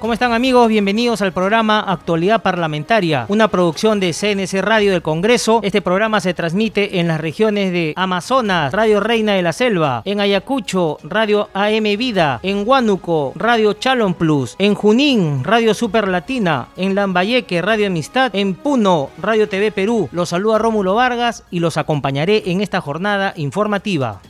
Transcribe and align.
¿Cómo 0.00 0.14
están 0.14 0.32
amigos? 0.32 0.68
Bienvenidos 0.68 1.20
al 1.20 1.34
programa 1.34 1.80
Actualidad 1.80 2.40
Parlamentaria, 2.40 3.26
una 3.28 3.48
producción 3.48 4.00
de 4.00 4.14
CNC 4.14 4.62
Radio 4.62 4.92
del 4.92 5.02
Congreso. 5.02 5.60
Este 5.62 5.82
programa 5.82 6.22
se 6.22 6.32
transmite 6.32 7.00
en 7.00 7.06
las 7.06 7.20
regiones 7.20 7.70
de 7.70 7.92
Amazonas, 7.96 8.72
Radio 8.72 9.00
Reina 9.00 9.34
de 9.34 9.42
la 9.42 9.52
Selva, 9.52 10.00
en 10.06 10.20
Ayacucho, 10.20 10.96
Radio 11.02 11.50
AM 11.52 11.84
Vida, 11.98 12.40
en 12.42 12.66
Huánuco, 12.66 13.34
Radio 13.36 13.74
Chalon 13.74 14.14
Plus, 14.14 14.56
en 14.58 14.74
Junín, 14.74 15.44
Radio 15.44 15.74
Super 15.74 16.08
Latina, 16.08 16.68
en 16.78 16.94
Lambayeque, 16.94 17.60
Radio 17.60 17.88
Amistad, 17.88 18.34
en 18.34 18.54
Puno, 18.54 19.10
Radio 19.18 19.50
TV 19.50 19.70
Perú. 19.70 20.08
Los 20.12 20.30
saluda 20.30 20.56
Rómulo 20.56 20.94
Vargas 20.94 21.44
y 21.50 21.60
los 21.60 21.76
acompañaré 21.76 22.44
en 22.46 22.62
esta 22.62 22.80
jornada 22.80 23.34
informativa. 23.36 24.22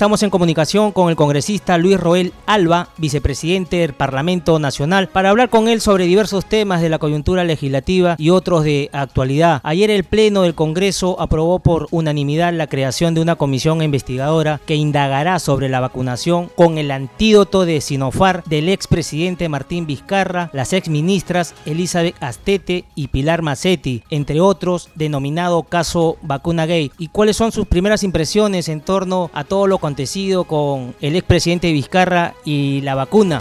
Estamos 0.00 0.22
en 0.22 0.30
comunicación 0.30 0.92
con 0.92 1.10
el 1.10 1.14
congresista 1.14 1.76
Luis 1.76 2.00
Roel 2.00 2.32
Alba, 2.46 2.88
vicepresidente 2.96 3.76
del 3.76 3.92
Parlamento 3.92 4.58
Nacional, 4.58 5.10
para 5.10 5.28
hablar 5.28 5.50
con 5.50 5.68
él 5.68 5.82
sobre 5.82 6.06
diversos 6.06 6.46
temas 6.46 6.80
de 6.80 6.88
la 6.88 6.98
coyuntura 6.98 7.44
legislativa 7.44 8.16
y 8.16 8.30
otros 8.30 8.64
de 8.64 8.88
actualidad. 8.94 9.60
Ayer 9.62 9.90
el 9.90 10.04
Pleno 10.04 10.40
del 10.40 10.54
Congreso 10.54 11.20
aprobó 11.20 11.58
por 11.58 11.86
unanimidad 11.90 12.54
la 12.54 12.66
creación 12.66 13.12
de 13.12 13.20
una 13.20 13.36
comisión 13.36 13.82
investigadora 13.82 14.58
que 14.64 14.74
indagará 14.74 15.38
sobre 15.38 15.68
la 15.68 15.80
vacunación 15.80 16.48
con 16.56 16.78
el 16.78 16.92
antídoto 16.92 17.66
de 17.66 17.82
Sinofar 17.82 18.42
del 18.44 18.70
expresidente 18.70 19.50
Martín 19.50 19.86
Vizcarra, 19.86 20.48
las 20.54 20.72
exministras 20.72 21.54
Elizabeth 21.66 22.16
Astete 22.22 22.86
y 22.94 23.08
Pilar 23.08 23.42
Macetti, 23.42 24.02
entre 24.08 24.40
otros, 24.40 24.88
denominado 24.94 25.62
caso 25.64 26.16
Vacuna 26.22 26.64
Gay. 26.64 26.90
¿Y 26.96 27.08
cuáles 27.08 27.36
son 27.36 27.52
sus 27.52 27.66
primeras 27.66 28.02
impresiones 28.02 28.70
en 28.70 28.80
torno 28.80 29.30
a 29.34 29.44
todo 29.44 29.66
lo 29.66 29.78
acontecido 29.90 30.44
con 30.44 30.94
el 31.00 31.16
expresidente 31.16 31.72
Vizcarra 31.72 32.34
y 32.44 32.80
la 32.82 32.94
vacuna? 32.94 33.40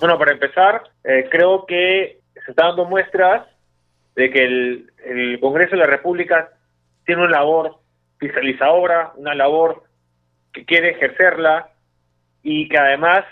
Bueno, 0.00 0.18
para 0.18 0.32
empezar, 0.32 0.84
eh, 1.04 1.28
creo 1.30 1.66
que 1.66 2.20
se 2.42 2.50
está 2.50 2.68
dando 2.68 2.86
muestras 2.86 3.46
de 4.16 4.30
que 4.30 4.42
el, 4.42 4.90
el 5.04 5.38
Congreso 5.38 5.72
de 5.72 5.82
la 5.82 5.86
República 5.86 6.48
tiene 7.04 7.20
una 7.20 7.30
labor 7.30 7.76
fiscalizadora, 8.18 9.12
una 9.16 9.34
labor 9.34 9.82
que 10.50 10.64
quiere 10.64 10.92
ejercerla 10.92 11.68
y 12.42 12.70
que 12.70 12.78
además 12.78 13.24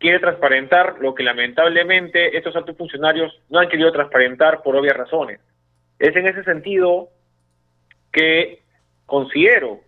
quiere 0.00 0.18
transparentar 0.18 0.96
lo 0.98 1.14
que 1.14 1.22
lamentablemente 1.22 2.36
estos 2.36 2.56
altos 2.56 2.76
funcionarios 2.76 3.32
no 3.48 3.60
han 3.60 3.68
querido 3.68 3.92
transparentar 3.92 4.62
por 4.64 4.74
obvias 4.74 4.96
razones. 4.96 5.38
Es 6.00 6.16
en 6.16 6.26
ese 6.26 6.42
sentido 6.42 7.10
que 8.12 8.60
considero 9.06 9.82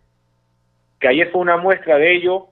que 1.04 1.08
ayer 1.08 1.30
fue 1.30 1.42
una 1.42 1.58
muestra 1.58 1.98
de 1.98 2.16
ello 2.16 2.46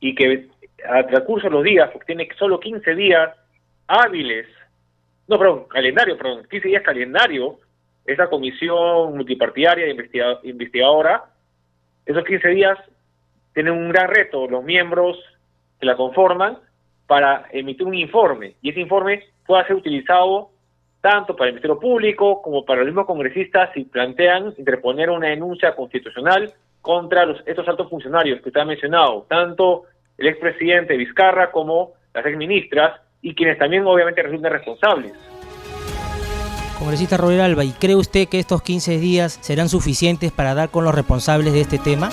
y 0.00 0.14
que 0.14 0.48
a 0.86 1.06
transcurso 1.06 1.46
de 1.46 1.54
los 1.54 1.64
días, 1.64 1.88
porque 1.90 2.12
tiene 2.12 2.28
solo 2.38 2.60
15 2.60 2.94
días 2.94 3.34
hábiles, 3.86 4.46
no, 5.26 5.38
perdón, 5.38 5.64
calendario, 5.64 6.18
perdón, 6.18 6.46
15 6.50 6.68
días 6.68 6.82
calendario, 6.82 7.58
esa 8.04 8.28
comisión 8.28 9.16
multipartidaria 9.16 9.86
de 9.86 10.40
investigadora, 10.42 11.24
esos 12.04 12.22
15 12.22 12.48
días 12.50 12.78
tienen 13.54 13.72
un 13.72 13.88
gran 13.88 14.08
reto 14.08 14.46
los 14.46 14.62
miembros 14.62 15.16
que 15.80 15.86
la 15.86 15.96
conforman 15.96 16.58
para 17.06 17.46
emitir 17.50 17.86
un 17.86 17.94
informe, 17.94 18.56
y 18.60 18.72
ese 18.72 18.80
informe 18.80 19.24
pueda 19.46 19.66
ser 19.66 19.76
utilizado 19.76 20.50
tanto 21.00 21.34
para 21.34 21.48
el 21.48 21.54
Ministerio 21.54 21.80
Público 21.80 22.42
como 22.42 22.62
para 22.62 22.80
los 22.80 22.88
mismos 22.88 23.06
congresistas 23.06 23.70
si 23.72 23.84
plantean 23.84 24.52
interponer 24.58 25.08
una 25.08 25.28
denuncia 25.28 25.74
constitucional 25.74 26.52
contra 26.80 27.26
los, 27.26 27.42
estos 27.46 27.66
altos 27.68 27.88
funcionarios 27.88 28.40
que 28.40 28.48
usted 28.48 28.60
ha 28.60 28.64
mencionado, 28.64 29.26
tanto 29.28 29.84
el 30.18 30.28
expresidente 30.28 30.96
Vizcarra 30.96 31.50
como 31.50 31.92
las 32.14 32.24
exministras 32.26 33.00
y 33.22 33.34
quienes 33.34 33.58
también 33.58 33.86
obviamente 33.86 34.22
resultan 34.22 34.52
responsables. 34.52 35.12
Congresista 36.78 37.18
Robert 37.18 37.42
Alba, 37.42 37.64
¿y 37.64 37.72
cree 37.72 37.94
usted 37.94 38.26
que 38.28 38.38
estos 38.38 38.62
15 38.62 38.98
días 38.98 39.38
serán 39.42 39.68
suficientes 39.68 40.32
para 40.32 40.54
dar 40.54 40.70
con 40.70 40.84
los 40.84 40.94
responsables 40.94 41.52
de 41.52 41.60
este 41.60 41.78
tema? 41.78 42.08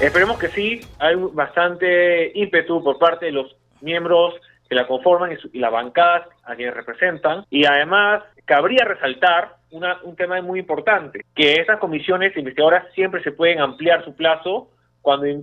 Esperemos 0.00 0.38
que 0.38 0.48
sí, 0.48 0.80
hay 1.00 1.16
bastante 1.16 2.30
ímpetu 2.38 2.82
por 2.82 2.98
parte 2.98 3.26
de 3.26 3.32
los 3.32 3.56
miembros 3.80 4.34
que 4.68 4.74
la 4.74 4.86
conforman 4.86 5.32
y, 5.32 5.36
su, 5.36 5.50
y 5.52 5.58
las 5.58 5.72
bancadas 5.72 6.28
a 6.44 6.54
quienes 6.54 6.74
representan, 6.74 7.44
y 7.50 7.64
además 7.64 8.22
cabría 8.44 8.84
resaltar 8.84 9.56
un 9.74 10.16
tema 10.16 10.40
muy 10.42 10.60
importante, 10.60 11.24
que 11.34 11.54
esas 11.54 11.78
comisiones 11.78 12.36
investigadoras 12.36 12.86
siempre 12.94 13.22
se 13.22 13.32
pueden 13.32 13.60
ampliar 13.60 14.04
su 14.04 14.14
plazo 14.14 14.70
cuando 15.02 15.26
eh, 15.26 15.42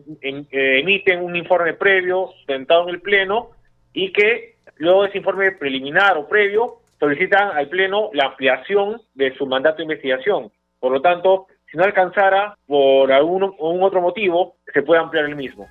emiten 0.52 1.24
un 1.24 1.36
informe 1.36 1.74
previo 1.74 2.30
sentado 2.48 2.84
en 2.84 2.96
el 2.96 3.02
Pleno 3.02 3.52
y 3.94 4.12
que 4.12 4.56
luego 4.78 5.04
de 5.04 5.10
ese 5.10 5.20
informe 5.20 5.52
preliminar 5.52 6.18
o 6.18 6.28
previo 6.28 6.78
solicitan 7.00 7.56
al 7.56 7.68
Pleno 7.68 8.10
la 8.14 8.26
ampliación 8.26 9.02
de 9.14 9.36
su 9.36 9.46
mandato 9.46 9.78
de 9.78 9.84
investigación. 9.84 10.52
Por 10.80 10.92
lo 10.92 11.02
tanto, 11.02 11.48
si 11.70 11.78
no 11.78 11.84
alcanzara 11.84 12.58
por 12.66 13.12
algún, 13.12 13.44
algún 13.44 13.84
otro 13.84 14.02
motivo, 14.02 14.56
se 14.74 14.82
puede 14.82 15.02
ampliar 15.02 15.26
el 15.26 15.36
mismo. 15.36 15.68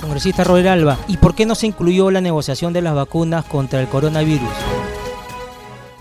Congresista 0.00 0.44
Robert 0.44 0.66
Alba, 0.66 0.98
¿y 1.08 1.16
por 1.16 1.34
qué 1.34 1.46
no 1.46 1.54
se 1.54 1.66
incluyó 1.66 2.10
la 2.10 2.20
negociación 2.20 2.72
de 2.72 2.82
las 2.82 2.94
vacunas 2.94 3.44
contra 3.46 3.80
el 3.80 3.88
coronavirus? 3.88 4.95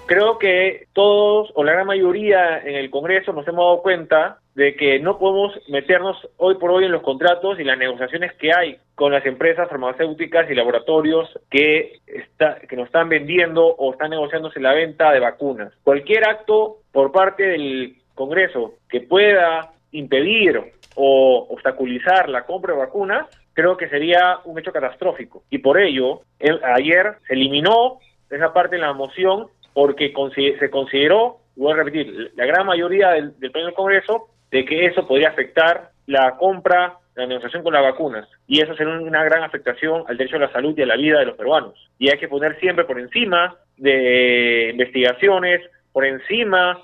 Creo 0.08 0.38
que 0.38 0.88
todos 0.94 1.52
o 1.56 1.64
la 1.64 1.74
gran 1.74 1.88
mayoría 1.88 2.60
en 2.60 2.76
el 2.76 2.92
Congreso 2.92 3.34
nos 3.34 3.48
hemos 3.48 3.66
dado 3.66 3.82
cuenta 3.82 4.38
de 4.54 4.76
que 4.76 5.00
no 5.00 5.18
podemos 5.18 5.52
meternos 5.68 6.16
hoy 6.38 6.56
por 6.56 6.72
hoy 6.72 6.86
en 6.86 6.92
los 6.92 7.02
contratos 7.02 7.60
y 7.60 7.64
las 7.64 7.78
negociaciones 7.78 8.34
que 8.34 8.54
hay 8.54 8.78
con 8.94 9.12
las 9.12 9.26
empresas 9.26 9.68
farmacéuticas 9.68 10.50
y 10.50 10.54
laboratorios 10.54 11.28
que, 11.50 12.00
está, 12.06 12.60
que 12.60 12.76
nos 12.76 12.86
están 12.86 13.10
vendiendo 13.10 13.66
o 13.66 13.94
están 13.94 14.12
negociándose 14.12 14.60
la 14.60 14.74
venta 14.74 15.12
de 15.12 15.20
vacunas. 15.20 15.74
Cualquier 15.84 16.26
acto 16.26 16.78
por 16.92 17.12
parte 17.12 17.44
del 17.44 17.96
Congreso 18.14 18.76
que 18.88 19.02
pueda 19.02 19.72
impedir 19.92 20.62
o 20.96 21.48
obstaculizar 21.50 22.30
la 22.30 22.46
compra 22.46 22.74
de 22.74 22.80
vacunas, 22.80 23.28
creo 23.54 23.76
que 23.76 23.90
sería 23.90 24.38
un 24.46 24.60
hecho 24.60 24.72
catastrófico. 24.72 25.44
Y 25.50 25.58
por 25.58 25.80
ello, 25.80 26.22
ayer 26.64 27.16
se 27.28 27.34
eliminó 27.34 28.00
esa 28.30 28.54
parte 28.54 28.76
de 28.76 28.82
la 28.82 28.94
moción 28.94 29.48
porque 29.76 30.14
se 30.58 30.70
consideró, 30.70 31.42
voy 31.58 31.74
a 31.74 31.76
repetir, 31.76 32.32
la 32.36 32.46
gran 32.46 32.66
mayoría 32.66 33.10
del, 33.10 33.38
del 33.38 33.52
Pleno 33.52 33.68
del 33.68 33.76
Congreso, 33.76 34.30
de 34.50 34.64
que 34.64 34.86
eso 34.86 35.06
podría 35.06 35.30
afectar 35.30 35.90
la 36.06 36.38
compra, 36.38 36.98
la 37.14 37.28
negociación 37.28 37.62
con 37.62 37.74
las 37.74 37.84
vacunas. 37.84 38.26
Y 38.48 38.62
eso 38.62 38.74
sería 38.74 38.94
una 38.94 39.26
gran 39.26 39.44
afectación 39.44 40.06
al 40.08 40.16
derecho 40.16 40.38
a 40.38 40.40
la 40.40 40.52
salud 40.54 40.74
y 40.78 40.82
a 40.82 40.86
la 40.86 40.96
vida 40.96 41.20
de 41.20 41.26
los 41.26 41.36
peruanos. 41.36 41.74
Y 42.00 42.10
hay 42.10 42.18
que 42.18 42.30
poner 42.30 42.58
siempre 42.62 42.86
por 42.86 42.98
encima 42.98 43.58
de 43.76 44.70
investigaciones, 44.72 45.62
por 45.92 46.06
encima 46.06 46.80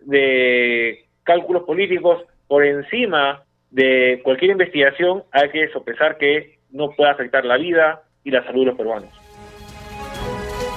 de 0.00 1.04
cálculos 1.24 1.64
políticos, 1.64 2.24
por 2.48 2.64
encima 2.64 3.42
de 3.70 4.22
cualquier 4.24 4.52
investigación, 4.52 5.24
hay 5.30 5.50
que 5.50 5.68
sopesar 5.68 6.16
que 6.16 6.58
no 6.70 6.92
pueda 6.92 7.10
afectar 7.10 7.44
la 7.44 7.58
vida 7.58 8.02
y 8.24 8.30
la 8.30 8.42
salud 8.44 8.60
de 8.60 8.66
los 8.66 8.78
peruanos. 8.78 9.29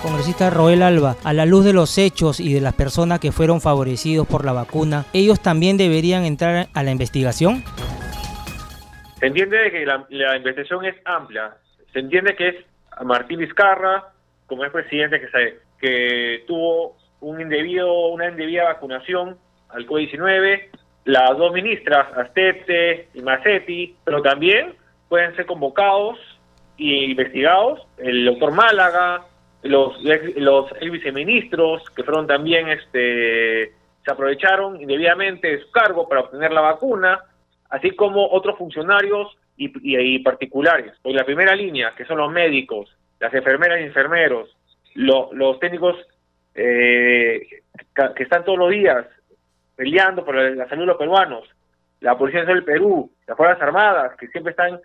Congresista 0.04 0.50
Roel 0.50 0.82
Alba, 0.82 1.16
a 1.24 1.32
la 1.32 1.46
luz 1.46 1.64
de 1.64 1.72
los 1.72 1.98
hechos 1.98 2.42
y 2.42 2.54
de 2.54 2.60
las 2.60 2.74
personas 2.74 3.22
que 3.22 3.32
fueron 3.32 3.62
favorecidos 3.62 4.28
por 4.28 4.44
la 4.44 4.52
vacuna, 4.52 5.06
¿ellos 5.14 5.42
también 5.42 5.78
deberían 5.78 6.26
entrar 6.26 6.68
a 6.74 6.84
la 6.84 6.92
investigación? 6.92 7.64
Se 9.22 9.28
entiende 9.28 9.72
que 9.72 9.86
la, 9.86 10.36
investigación 10.36 10.84
es 10.84 10.96
amplia. 11.06 11.56
Se 11.94 12.00
entiende 12.00 12.36
que 12.36 12.50
es 12.50 12.56
Martín 13.06 13.40
Vizcarra, 13.40 14.10
como 14.46 14.66
es 14.66 14.72
presidente 14.72 15.22
que, 15.22 15.30
se, 15.30 15.60
que 15.80 16.44
tuvo 16.48 16.98
un 17.22 17.40
indebido, 17.40 18.08
una 18.08 18.28
indebida 18.28 18.66
vacunación 18.66 19.38
al 19.70 19.88
COVID-19, 19.88 20.64
las 21.06 21.38
dos 21.38 21.54
ministras, 21.54 22.08
Astete 22.18 23.08
y 23.14 23.22
Macetti, 23.22 23.96
pero 24.04 24.22
también 24.22 24.76
pueden 25.08 25.34
ser 25.38 25.46
convocados 25.46 26.20
y 26.76 27.12
investigados 27.12 27.88
el 27.98 28.26
doctor 28.26 28.52
Málaga, 28.52 29.28
los, 29.64 29.96
los 30.36 30.72
viceministros 30.80 31.90
que 31.92 32.04
fueron 32.04 32.28
también, 32.28 32.70
este, 32.70 33.74
se 34.04 34.12
aprovecharon 34.12 34.82
indebidamente 34.82 35.48
de 35.48 35.62
su 35.62 35.72
cargo 35.72 36.08
para 36.08 36.22
obtener 36.22 36.52
la 36.52 36.62
vacuna, 36.62 37.24
así 37.70 37.92
como 37.92 38.30
otros 38.30 38.58
funcionarios 38.58 39.38
y, 39.58 39.72
y, 39.82 40.20
particulares. 40.20 40.94
En 41.04 41.16
la 41.16 41.26
primera 41.26 41.56
línea, 41.56 41.94
que 41.96 42.06
son 42.06 42.18
los 42.18 42.32
médicos, 42.32 42.90
las 43.20 43.34
enfermeras 43.34 43.80
y 43.80 43.84
enfermeros, 43.84 44.56
los 44.96 45.60
técnicos 45.60 45.96
eh, 46.56 47.48
que 48.16 48.24
están 48.24 48.44
todos 48.44 48.60
los 48.60 48.70
días 48.70 49.06
peleando 49.76 50.24
por 50.24 50.36
la 50.36 50.68
salud 50.68 50.84
de 50.84 50.88
los 50.88 50.98
peruanos, 50.98 51.50
la 52.02 52.18
Policía 52.18 52.44
del 52.44 52.64
Perú, 52.64 53.10
las 53.26 53.38
Fuerzas 53.38 53.62
Armadas, 53.62 54.16
que 54.18 54.28
siempre 54.28 54.52
están 54.52 54.80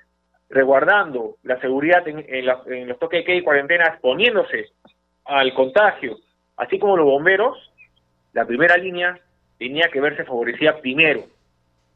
resguardando 0.50 1.36
la 1.42 1.60
seguridad 1.60 2.06
en, 2.06 2.46
los 2.86 2.98
toques 2.98 3.20
de 3.20 3.24
queda 3.24 3.36
y 3.36 3.42
cuarentena, 3.42 3.86
exponiéndose 3.86 4.70
al 5.24 5.52
contagio, 5.52 6.18
así 6.56 6.78
como 6.78 6.96
los 6.96 7.06
bomberos, 7.06 7.56
la 8.32 8.46
primera 8.46 8.76
línea 8.76 9.18
tenía 9.58 9.88
que 9.88 10.00
verse 10.00 10.24
favorecida 10.24 10.80
primero. 10.80 11.24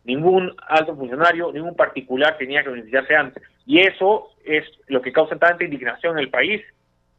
Ningún 0.04 0.54
alto 0.68 0.96
funcionario, 0.96 1.52
ningún 1.52 1.76
particular 1.76 2.36
tenía 2.36 2.62
que 2.62 2.70
beneficiarse 2.70 3.14
antes. 3.14 3.42
Y 3.64 3.80
eso 3.80 4.30
es 4.44 4.64
lo 4.88 5.00
que 5.00 5.12
causa 5.12 5.36
tanta 5.36 5.64
indignación 5.64 6.18
en 6.18 6.24
el 6.24 6.30
país 6.30 6.60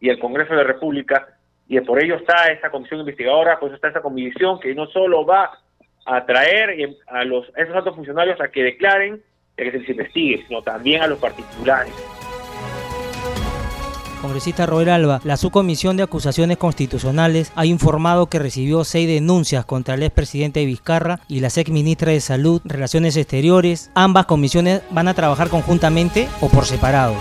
y 0.01 0.09
el 0.09 0.19
Congreso 0.19 0.51
de 0.51 0.57
la 0.57 0.67
República. 0.67 1.27
Y 1.67 1.79
por 1.79 2.03
ello 2.03 2.15
está 2.15 2.51
esta 2.51 2.69
comisión 2.69 2.99
investigadora, 2.99 3.57
pues 3.59 3.73
está 3.73 3.87
esta 3.87 4.01
comisión 4.01 4.59
que 4.59 4.75
no 4.75 4.87
solo 4.87 5.25
va 5.25 5.57
a 6.05 6.17
atraer 6.17 6.97
a, 7.07 7.23
los, 7.23 7.49
a 7.57 7.61
esos 7.61 7.75
altos 7.75 7.95
funcionarios 7.95 8.39
a 8.41 8.49
que 8.49 8.63
declaren 8.63 9.23
y 9.57 9.61
a 9.61 9.65
que 9.65 9.71
se 9.71 9.77
les 9.79 9.89
investigue, 9.89 10.45
sino 10.47 10.61
también 10.61 11.01
a 11.01 11.07
los 11.07 11.19
particulares. 11.19 11.93
Congresista 14.23 14.65
Roel 14.65 14.87
Alba, 14.87 15.19
la 15.25 15.35
subcomisión 15.35 15.97
de 15.97 16.03
acusaciones 16.03 16.55
constitucionales 16.55 17.51
ha 17.55 17.65
informado 17.65 18.27
que 18.27 18.39
recibió 18.39 18.85
seis 18.85 19.05
denuncias 19.05 19.65
contra 19.65 19.95
el 19.95 20.03
expresidente 20.03 20.65
Vizcarra 20.65 21.19
y 21.27 21.41
la 21.41 21.47
exministra 21.47 22.13
de 22.13 22.21
Salud, 22.21 22.61
Relaciones 22.63 23.17
Exteriores. 23.17 23.91
¿Ambas 23.95 24.25
comisiones 24.25 24.81
van 24.91 25.09
a 25.09 25.13
trabajar 25.13 25.49
conjuntamente 25.49 26.29
o 26.39 26.47
por 26.47 26.65
separado? 26.65 27.15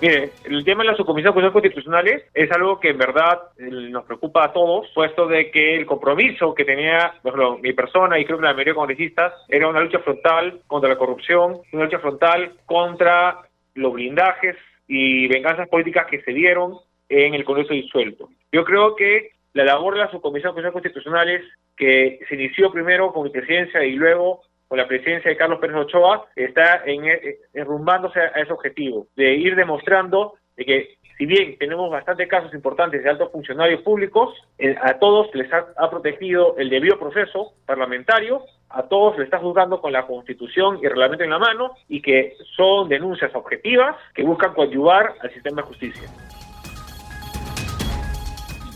Mire, 0.00 0.30
el 0.44 0.64
tema 0.64 0.84
de 0.84 0.90
las 0.90 0.96
subcomisiones 0.96 1.50
constitucionales 1.50 2.22
es 2.32 2.50
algo 2.52 2.78
que 2.78 2.90
en 2.90 2.98
verdad 2.98 3.40
eh, 3.58 3.68
nos 3.68 4.04
preocupa 4.04 4.44
a 4.44 4.52
todos, 4.52 4.86
puesto 4.94 5.26
de 5.26 5.50
que 5.50 5.74
el 5.74 5.86
compromiso 5.86 6.54
que 6.54 6.64
tenía 6.64 7.14
mi 7.60 7.72
persona 7.72 8.16
y 8.18 8.24
creo 8.24 8.38
que 8.38 8.44
la 8.44 8.52
mayoría 8.52 8.74
de 8.74 8.78
congresistas 8.78 9.32
era 9.48 9.66
una 9.66 9.80
lucha 9.80 9.98
frontal 9.98 10.60
contra 10.68 10.88
la 10.90 10.98
corrupción, 10.98 11.58
una 11.72 11.84
lucha 11.84 11.98
frontal 11.98 12.52
contra 12.64 13.38
los 13.74 13.92
blindajes 13.92 14.56
y 14.86 15.26
venganzas 15.26 15.68
políticas 15.68 16.06
que 16.06 16.22
se 16.22 16.32
dieron 16.32 16.78
en 17.08 17.34
el 17.34 17.44
Congreso 17.44 17.74
disuelto. 17.74 18.28
Yo 18.52 18.64
creo 18.64 18.94
que 18.94 19.30
la 19.52 19.64
labor 19.64 19.94
de 19.94 20.00
las 20.00 20.10
subcomisiones 20.12 20.72
constitucionales, 20.72 21.42
que 21.76 22.20
se 22.28 22.34
inició 22.36 22.70
primero 22.70 23.12
con 23.12 23.24
mi 23.24 23.30
presidencia 23.30 23.84
y 23.84 23.92
luego 23.92 24.42
con 24.68 24.78
la 24.78 24.86
presidencia 24.86 25.30
de 25.30 25.36
Carlos 25.36 25.58
Pérez 25.60 25.76
Ochoa, 25.76 26.26
está 26.36 26.82
en, 26.84 27.06
eh, 27.06 27.38
enrumbándose 27.54 28.20
a 28.20 28.40
ese 28.40 28.52
objetivo, 28.52 29.06
de 29.16 29.34
ir 29.34 29.56
demostrando 29.56 30.34
de 30.56 30.64
que 30.64 30.98
si 31.18 31.26
bien 31.26 31.58
tenemos 31.58 31.90
bastantes 31.90 32.28
casos 32.28 32.54
importantes 32.54 33.02
de 33.02 33.10
altos 33.10 33.32
funcionarios 33.32 33.82
públicos, 33.82 34.34
eh, 34.56 34.76
a 34.80 34.98
todos 34.98 35.34
les 35.34 35.52
ha, 35.52 35.90
protegido 35.90 36.56
el 36.58 36.70
debido 36.70 36.98
proceso 36.98 37.54
parlamentario, 37.66 38.42
a 38.70 38.84
todos 38.84 39.18
les 39.18 39.24
está 39.24 39.38
juzgando 39.38 39.80
con 39.80 39.92
la 39.92 40.06
Constitución 40.06 40.78
y 40.80 40.84
el 40.84 40.90
reglamento 40.90 41.24
en 41.24 41.30
la 41.30 41.40
mano 41.40 41.72
y 41.88 42.00
que 42.00 42.36
son 42.56 42.88
denuncias 42.88 43.34
objetivas 43.34 43.96
que 44.14 44.22
buscan 44.22 44.54
coadyuvar 44.54 45.14
al 45.20 45.32
sistema 45.32 45.62
de 45.62 45.68
justicia 45.68 46.08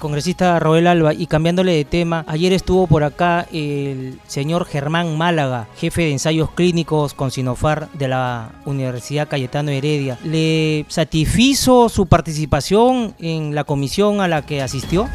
congresista 0.02 0.58
Roel 0.58 0.88
Alba, 0.88 1.14
y 1.14 1.28
cambiándole 1.28 1.70
de 1.76 1.84
tema, 1.84 2.24
ayer 2.26 2.52
estuvo 2.52 2.88
por 2.88 3.04
acá 3.04 3.46
el 3.52 4.18
señor 4.26 4.64
Germán 4.64 5.16
Málaga, 5.16 5.68
jefe 5.76 6.02
de 6.02 6.10
ensayos 6.10 6.50
clínicos 6.50 7.14
con 7.14 7.30
Sinofar 7.30 7.86
de 7.92 8.08
la 8.08 8.50
Universidad 8.66 9.28
Cayetano 9.28 9.70
Heredia. 9.70 10.18
¿Le 10.24 10.86
satisfizo 10.88 11.88
su 11.88 12.08
participación 12.08 13.14
en 13.20 13.54
la 13.54 13.62
comisión 13.62 14.20
a 14.20 14.26
la 14.26 14.44
que 14.44 14.60
asistió? 14.60 15.06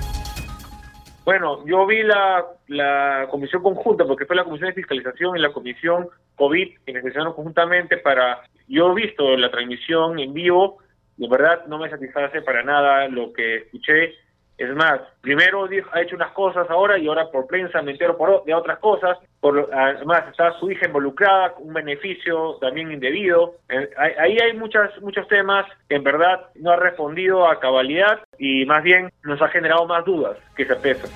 Bueno, 1.25 1.65
yo 1.65 1.85
vi 1.85 2.03
la, 2.03 3.27
comisión 3.29 3.61
conjunta, 3.61 4.05
porque 4.05 4.25
fue 4.25 4.37
la 4.37 4.45
comisión 4.45 4.69
de 4.69 4.75
fiscalización 4.75 5.35
y 5.35 5.41
la 5.41 5.51
comisión 5.51 6.07
COVID 6.37 6.77
que 6.85 6.93
necesitaron 6.93 7.33
conjuntamente 7.33 7.97
para... 7.97 8.39
Yo 8.69 8.93
he 8.93 8.95
visto 8.95 9.35
la 9.35 9.51
transmisión 9.51 10.17
en 10.17 10.33
vivo, 10.33 10.77
de 11.17 11.27
verdad 11.27 11.65
no 11.67 11.77
me 11.77 11.89
satisface 11.89 12.41
para 12.41 12.63
nada 12.63 13.09
lo 13.09 13.33
que 13.33 13.57
escuché 13.57 14.13
es 14.57 14.75
más, 14.75 15.00
primero 15.21 15.68
ha 15.92 16.01
hecho 16.01 16.15
unas 16.15 16.31
cosas 16.31 16.68
ahora 16.69 16.98
y 16.98 17.07
ahora 17.07 17.30
por 17.31 17.45
prensa 17.45 17.81
me 17.81 17.92
entero 17.92 18.18
por, 18.18 18.44
de 18.44 18.54
otras 18.54 18.80
cosas. 18.80 19.18
Por, 19.39 19.69
además 19.71 20.24
está 20.30 20.57
su 20.59 20.71
hija 20.71 20.88
involucrada, 20.88 21.54
un 21.59 21.74
beneficio 21.74 22.56
también 22.59 22.92
indebido. 22.92 23.56
Eh, 23.69 23.89
ahí 23.98 24.38
hay 24.39 24.57
muchas, 24.57 25.00
muchos 25.01 25.27
temas 25.27 25.65
que 25.88 25.95
en 25.95 26.04
verdad 26.04 26.48
no 26.56 26.71
ha 26.71 26.75
respondido 26.75 27.48
a 27.48 27.59
cabalidad 27.59 28.19
y 28.39 28.65
más 28.65 28.83
bien 28.83 29.12
nos 29.24 29.42
ha 29.42 29.48
generado 29.50 29.86
más 29.86 30.04
dudas 30.06 30.38
que 30.56 30.65
certezas 30.65 31.12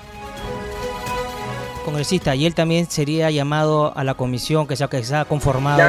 congresista, 1.84 2.36
y 2.36 2.46
él 2.46 2.54
también 2.54 2.86
sería 2.86 3.28
llamado 3.30 3.92
a 3.96 4.04
la 4.04 4.14
comisión 4.14 4.68
que 4.68 4.76
se, 4.76 4.88
que 4.88 5.02
se 5.02 5.16
ha 5.16 5.24
conformado. 5.24 5.82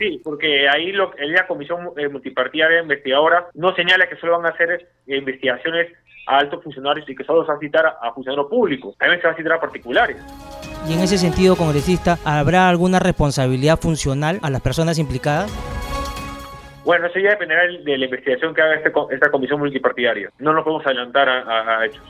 Sí, 0.00 0.18
porque 0.24 0.66
ahí 0.66 0.92
lo, 0.92 1.12
la 1.18 1.46
comisión 1.46 1.90
eh, 1.98 2.08
multipartidaria 2.08 2.80
investigadora 2.80 3.48
no 3.52 3.74
señala 3.74 4.08
que 4.08 4.16
solo 4.16 4.38
van 4.38 4.46
a 4.46 4.54
hacer 4.54 4.70
eh, 5.06 5.16
investigaciones 5.18 5.92
a 6.26 6.38
altos 6.38 6.64
funcionarios 6.64 7.06
y 7.06 7.14
que 7.14 7.22
solo 7.22 7.44
se 7.44 7.48
va 7.48 7.58
a 7.58 7.60
citar 7.60 7.84
a, 8.00 8.10
funcionarios 8.14 8.48
públicos, 8.48 8.96
también 8.96 9.20
se 9.20 9.26
va 9.26 9.34
a 9.34 9.36
citar 9.36 9.52
a 9.52 9.60
particulares. 9.60 10.16
Y 10.88 10.94
en 10.94 11.00
ese 11.00 11.18
sentido, 11.18 11.54
congresista, 11.54 12.16
¿habrá 12.24 12.70
alguna 12.70 12.98
responsabilidad 12.98 13.78
funcional 13.78 14.38
a 14.42 14.48
las 14.48 14.62
personas 14.62 14.98
implicadas? 14.98 15.52
Bueno, 16.82 17.06
eso 17.06 17.18
ya 17.18 17.30
dependerá 17.32 17.64
de 17.66 17.98
la 17.98 18.04
investigación 18.06 18.54
que 18.54 18.62
haga 18.62 18.76
este, 18.76 18.90
esta 19.10 19.30
comisión 19.30 19.60
multipartidaria. 19.60 20.30
No 20.38 20.54
nos 20.54 20.64
podemos 20.64 20.86
adelantar 20.86 21.28
a 21.28 21.84
hechos. 21.84 22.02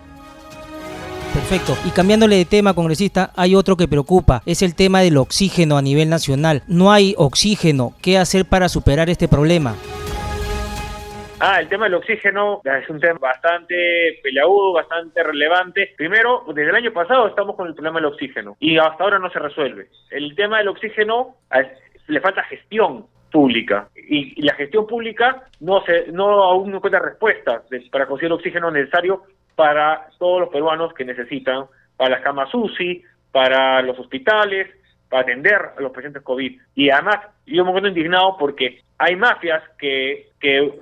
Perfecto. 1.51 1.75
Y 1.85 1.91
cambiándole 1.91 2.37
de 2.37 2.45
tema, 2.45 2.75
congresista, 2.75 3.33
hay 3.35 3.57
otro 3.57 3.77
que 3.77 3.89
preocupa, 3.89 4.41
es 4.47 4.63
el 4.63 4.77
tema 4.77 5.01
del 5.01 5.17
oxígeno 5.17 5.77
a 5.77 5.83
nivel 5.83 6.09
nacional. 6.09 6.63
No 6.69 6.93
hay 6.93 7.17
oxígeno. 7.19 7.91
¿Qué 8.01 8.19
hacer 8.19 8.45
para 8.45 8.69
superar 8.69 9.11
este 9.11 9.27
problema? 9.27 9.75
Ah, 11.41 11.59
el 11.59 11.69
tema 11.69 11.87
del 11.87 11.95
oxígeno 11.95 12.61
es 12.65 12.89
un 12.89 13.01
tema 13.01 13.19
bastante 13.19 13.75
peleagudo, 14.23 14.75
bastante 14.75 15.25
relevante. 15.25 15.93
Primero, 15.97 16.45
desde 16.55 16.71
el 16.71 16.77
año 16.77 16.93
pasado 16.93 17.27
estamos 17.27 17.57
con 17.57 17.67
el 17.67 17.75
problema 17.75 17.99
del 17.99 18.13
oxígeno 18.13 18.57
y 18.61 18.79
hasta 18.79 19.03
ahora 19.03 19.19
no 19.19 19.29
se 19.29 19.41
resuelve. 19.41 19.89
El 20.11 20.37
tema 20.37 20.59
del 20.59 20.69
oxígeno 20.69 21.35
le 22.07 22.21
falta 22.21 22.45
gestión 22.45 23.07
pública 23.33 23.89
y, 23.97 24.41
la 24.41 24.55
gestión 24.55 24.87
pública 24.87 25.43
no 25.59 25.83
se 25.85 26.13
no 26.13 26.45
aún 26.45 26.71
no 26.71 26.77
encuentra 26.77 27.01
respuestas 27.01 27.63
para 27.91 28.07
conseguir 28.07 28.27
el 28.27 28.39
oxígeno 28.39 28.71
necesario 28.71 29.25
para 29.61 30.09
todos 30.19 30.41
los 30.41 30.49
peruanos 30.49 30.95
que 30.95 31.05
necesitan, 31.05 31.67
para 31.99 32.13
las 32.13 32.23
camas 32.23 32.49
UCI, 32.55 33.05
para 33.31 33.83
los 33.83 33.99
hospitales, 33.99 34.69
para 35.11 35.21
atender 35.21 35.61
a 35.77 35.81
los 35.83 35.93
pacientes 35.93 36.23
COVID. 36.23 36.59
Y 36.75 36.89
además, 36.89 37.17
yo 37.45 37.63
me 37.63 37.69
encuentro 37.69 37.91
indignado 37.91 38.39
porque 38.39 38.81
hay 38.97 39.17
mafias 39.17 39.63
que, 39.79 40.29
que 40.41 40.81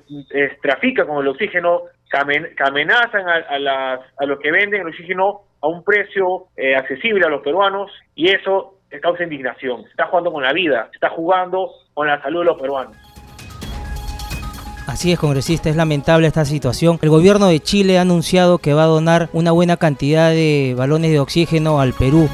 trafican 0.62 1.08
con 1.08 1.20
el 1.20 1.26
oxígeno, 1.26 1.86
que, 2.08 2.18
amenazan 2.62 3.28
a, 3.28 3.98
a 4.16 4.26
los 4.26 4.38
que 4.38 4.52
venden 4.52 4.82
el 4.82 4.88
oxígeno 4.90 5.40
a 5.60 5.66
un 5.66 5.82
precio 5.82 6.46
eh, 6.56 6.76
accesible 6.76 7.26
a 7.26 7.30
los 7.30 7.42
peruanos 7.42 7.90
y 8.14 8.30
eso 8.30 8.76
causa 9.02 9.24
indignación. 9.24 9.86
Está 9.90 10.06
jugando 10.06 10.30
con 10.30 10.44
la 10.44 10.52
vida, 10.52 10.88
está 10.94 11.10
jugando 11.10 11.68
con 11.94 12.06
la 12.06 12.22
salud 12.22 12.42
de 12.42 12.46
los 12.46 12.60
peruanos. 12.60 12.96
Así 14.88 15.12
es, 15.12 15.18
congresista, 15.18 15.68
es 15.68 15.76
lamentable 15.76 16.26
esta 16.26 16.46
situación. 16.46 16.98
El 17.02 17.10
gobierno 17.10 17.48
de 17.48 17.60
Chile 17.60 17.98
ha 17.98 18.00
anunciado 18.00 18.56
que 18.56 18.72
va 18.72 18.84
a 18.84 18.86
donar 18.86 19.28
una 19.34 19.52
buena 19.52 19.76
cantidad 19.76 20.30
de 20.30 20.74
balones 20.78 21.10
de 21.12 21.20
oxígeno 21.20 21.78
al 21.78 21.92
Perú. 21.92 22.26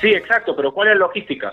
Sí, 0.00 0.08
exacto, 0.08 0.56
pero 0.56 0.72
¿cuál 0.72 0.88
es 0.88 0.94
la 0.94 1.06
logística? 1.06 1.52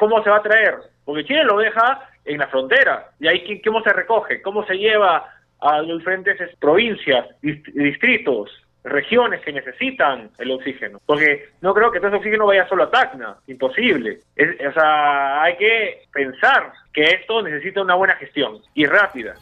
¿Cómo 0.00 0.20
se 0.24 0.30
va 0.30 0.38
a 0.38 0.42
traer? 0.42 0.74
Porque 1.04 1.24
Chile 1.24 1.44
lo 1.44 1.58
deja 1.58 2.00
en 2.24 2.38
la 2.38 2.48
frontera. 2.48 3.10
¿Y 3.20 3.28
ahí 3.28 3.62
cómo 3.64 3.82
se 3.82 3.92
recoge? 3.92 4.42
¿Cómo 4.42 4.66
se 4.66 4.74
lleva 4.74 5.24
a 5.60 5.80
diferentes 5.82 6.36
provincias, 6.58 7.24
distritos, 7.40 8.50
regiones 8.84 9.40
que 9.42 9.52
necesitan 9.52 10.30
el 10.38 10.50
oxígeno. 10.50 11.00
Porque 11.06 11.48
no 11.60 11.74
creo 11.74 11.90
que 11.90 11.98
todo 11.98 12.08
ese 12.08 12.18
oxígeno 12.18 12.46
vaya 12.46 12.68
solo 12.68 12.84
a 12.84 12.90
Tacna, 12.90 13.36
imposible. 13.46 14.20
o 14.36 14.72
sea, 14.72 15.42
hay 15.42 15.56
que 15.56 16.02
pensar 16.12 16.72
que 16.92 17.04
esto 17.04 17.42
necesita 17.42 17.82
una 17.82 17.94
buena 17.94 18.14
gestión 18.16 18.60
y 18.74 18.86
rápida 18.86 19.34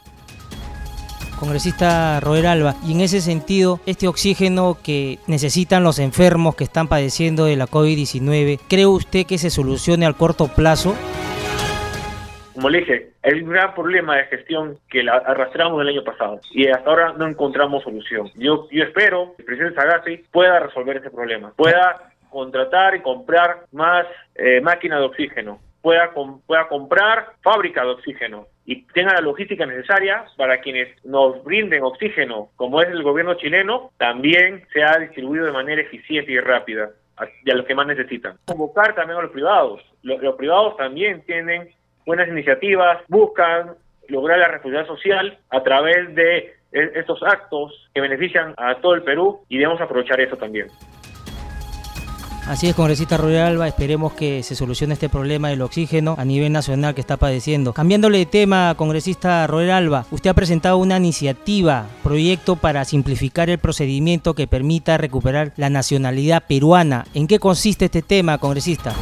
congresista 1.42 2.20
Roer 2.20 2.46
Alba, 2.46 2.76
y 2.86 2.92
en 2.92 3.00
ese 3.00 3.20
sentido, 3.20 3.80
este 3.84 4.06
oxígeno 4.06 4.78
que 4.80 5.18
necesitan 5.26 5.82
los 5.82 5.98
enfermos 5.98 6.54
que 6.54 6.62
están 6.62 6.86
padeciendo 6.86 7.46
de 7.46 7.56
la 7.56 7.66
COVID-19, 7.66 8.60
¿cree 8.68 8.86
usted 8.86 9.26
que 9.26 9.38
se 9.38 9.50
solucione 9.50 10.06
al 10.06 10.14
corto 10.14 10.46
plazo? 10.46 10.94
Como 12.62 12.70
le 12.70 12.78
dije, 12.78 13.10
un 13.24 13.50
gran 13.50 13.74
problema 13.74 14.16
de 14.16 14.24
gestión 14.26 14.78
que 14.88 15.02
la 15.02 15.14
arrastramos 15.14 15.82
el 15.82 15.88
año 15.88 16.04
pasado 16.04 16.40
y 16.52 16.68
hasta 16.68 16.88
ahora 16.88 17.12
no 17.18 17.26
encontramos 17.26 17.82
solución. 17.82 18.30
Yo, 18.36 18.68
yo 18.70 18.84
espero 18.84 19.34
que 19.34 19.42
el 19.42 19.46
presidente 19.46 19.80
Sagasti 19.80 20.18
pueda 20.30 20.60
resolver 20.60 20.98
ese 20.98 21.10
problema, 21.10 21.52
pueda 21.56 22.12
contratar 22.30 22.94
y 22.94 23.00
comprar 23.00 23.64
más 23.72 24.06
eh, 24.36 24.60
máquinas 24.60 25.00
de 25.00 25.06
oxígeno, 25.06 25.58
pueda, 25.80 26.12
pueda 26.46 26.68
comprar 26.68 27.32
fábrica 27.42 27.82
de 27.82 27.90
oxígeno 27.90 28.46
y 28.64 28.84
tenga 28.92 29.14
la 29.14 29.22
logística 29.22 29.66
necesaria 29.66 30.24
para 30.36 30.60
quienes 30.60 31.04
nos 31.04 31.42
brinden 31.42 31.82
oxígeno, 31.82 32.50
como 32.54 32.80
es 32.80 32.88
el 32.90 33.02
gobierno 33.02 33.34
chileno, 33.34 33.90
también 33.98 34.68
sea 34.72 34.98
distribuido 35.00 35.46
de 35.46 35.52
manera 35.52 35.82
eficiente 35.82 36.30
y 36.30 36.38
rápida 36.38 36.90
a, 37.16 37.26
los 37.44 37.66
que 37.66 37.74
más 37.74 37.86
necesitan. 37.86 38.36
Convocar 38.46 38.94
también 38.94 39.18
a 39.18 39.22
los 39.22 39.32
privados. 39.32 39.82
Los, 40.02 40.36
privados 40.36 40.76
también 40.76 41.22
tienen 41.22 41.70
buenas 42.06 42.28
iniciativas, 42.28 43.00
buscan 43.08 43.72
lograr 44.08 44.38
la 44.38 44.48
responsabilidad 44.48 44.86
social 44.86 45.38
a 45.50 45.62
través 45.62 46.14
de 46.14 46.54
e, 46.72 46.92
estos 46.94 47.22
actos 47.22 47.88
que 47.94 48.00
benefician 48.00 48.54
a 48.56 48.76
todo 48.76 48.94
el 48.94 49.02
Perú 49.02 49.40
y 49.48 49.58
debemos 49.58 49.80
aprovechar 49.80 50.20
eso 50.20 50.36
también. 50.36 50.68
Así 52.48 52.68
es, 52.68 52.74
congresista 52.74 53.16
Rural 53.16 53.52
Alba, 53.52 53.68
esperemos 53.68 54.14
que 54.14 54.42
se 54.42 54.56
solucione 54.56 54.94
este 54.94 55.08
problema 55.08 55.50
del 55.50 55.62
oxígeno 55.62 56.16
a 56.18 56.24
nivel 56.24 56.50
nacional 56.50 56.92
que 56.92 57.00
está 57.00 57.16
padeciendo. 57.16 57.72
Cambiándole 57.72 58.18
de 58.18 58.26
tema, 58.26 58.74
congresista 58.76 59.46
Rural 59.46 59.70
Alba, 59.70 60.06
usted 60.10 60.30
ha 60.30 60.34
presentado 60.34 60.76
una 60.78 60.96
iniciativa, 60.96 61.86
proyecto 62.02 62.56
para 62.56 62.84
simplificar 62.84 63.48
el 63.48 63.58
procedimiento 63.58 64.34
que 64.34 64.48
permita 64.48 64.98
recuperar 64.98 65.52
la 65.56 65.70
nacionalidad 65.70 66.42
peruana. 66.48 67.04
¿En 67.14 67.28
qué 67.28 67.38
consiste 67.38 67.84
este 67.84 68.02
tema, 68.02 68.38
congresista? 68.38 68.92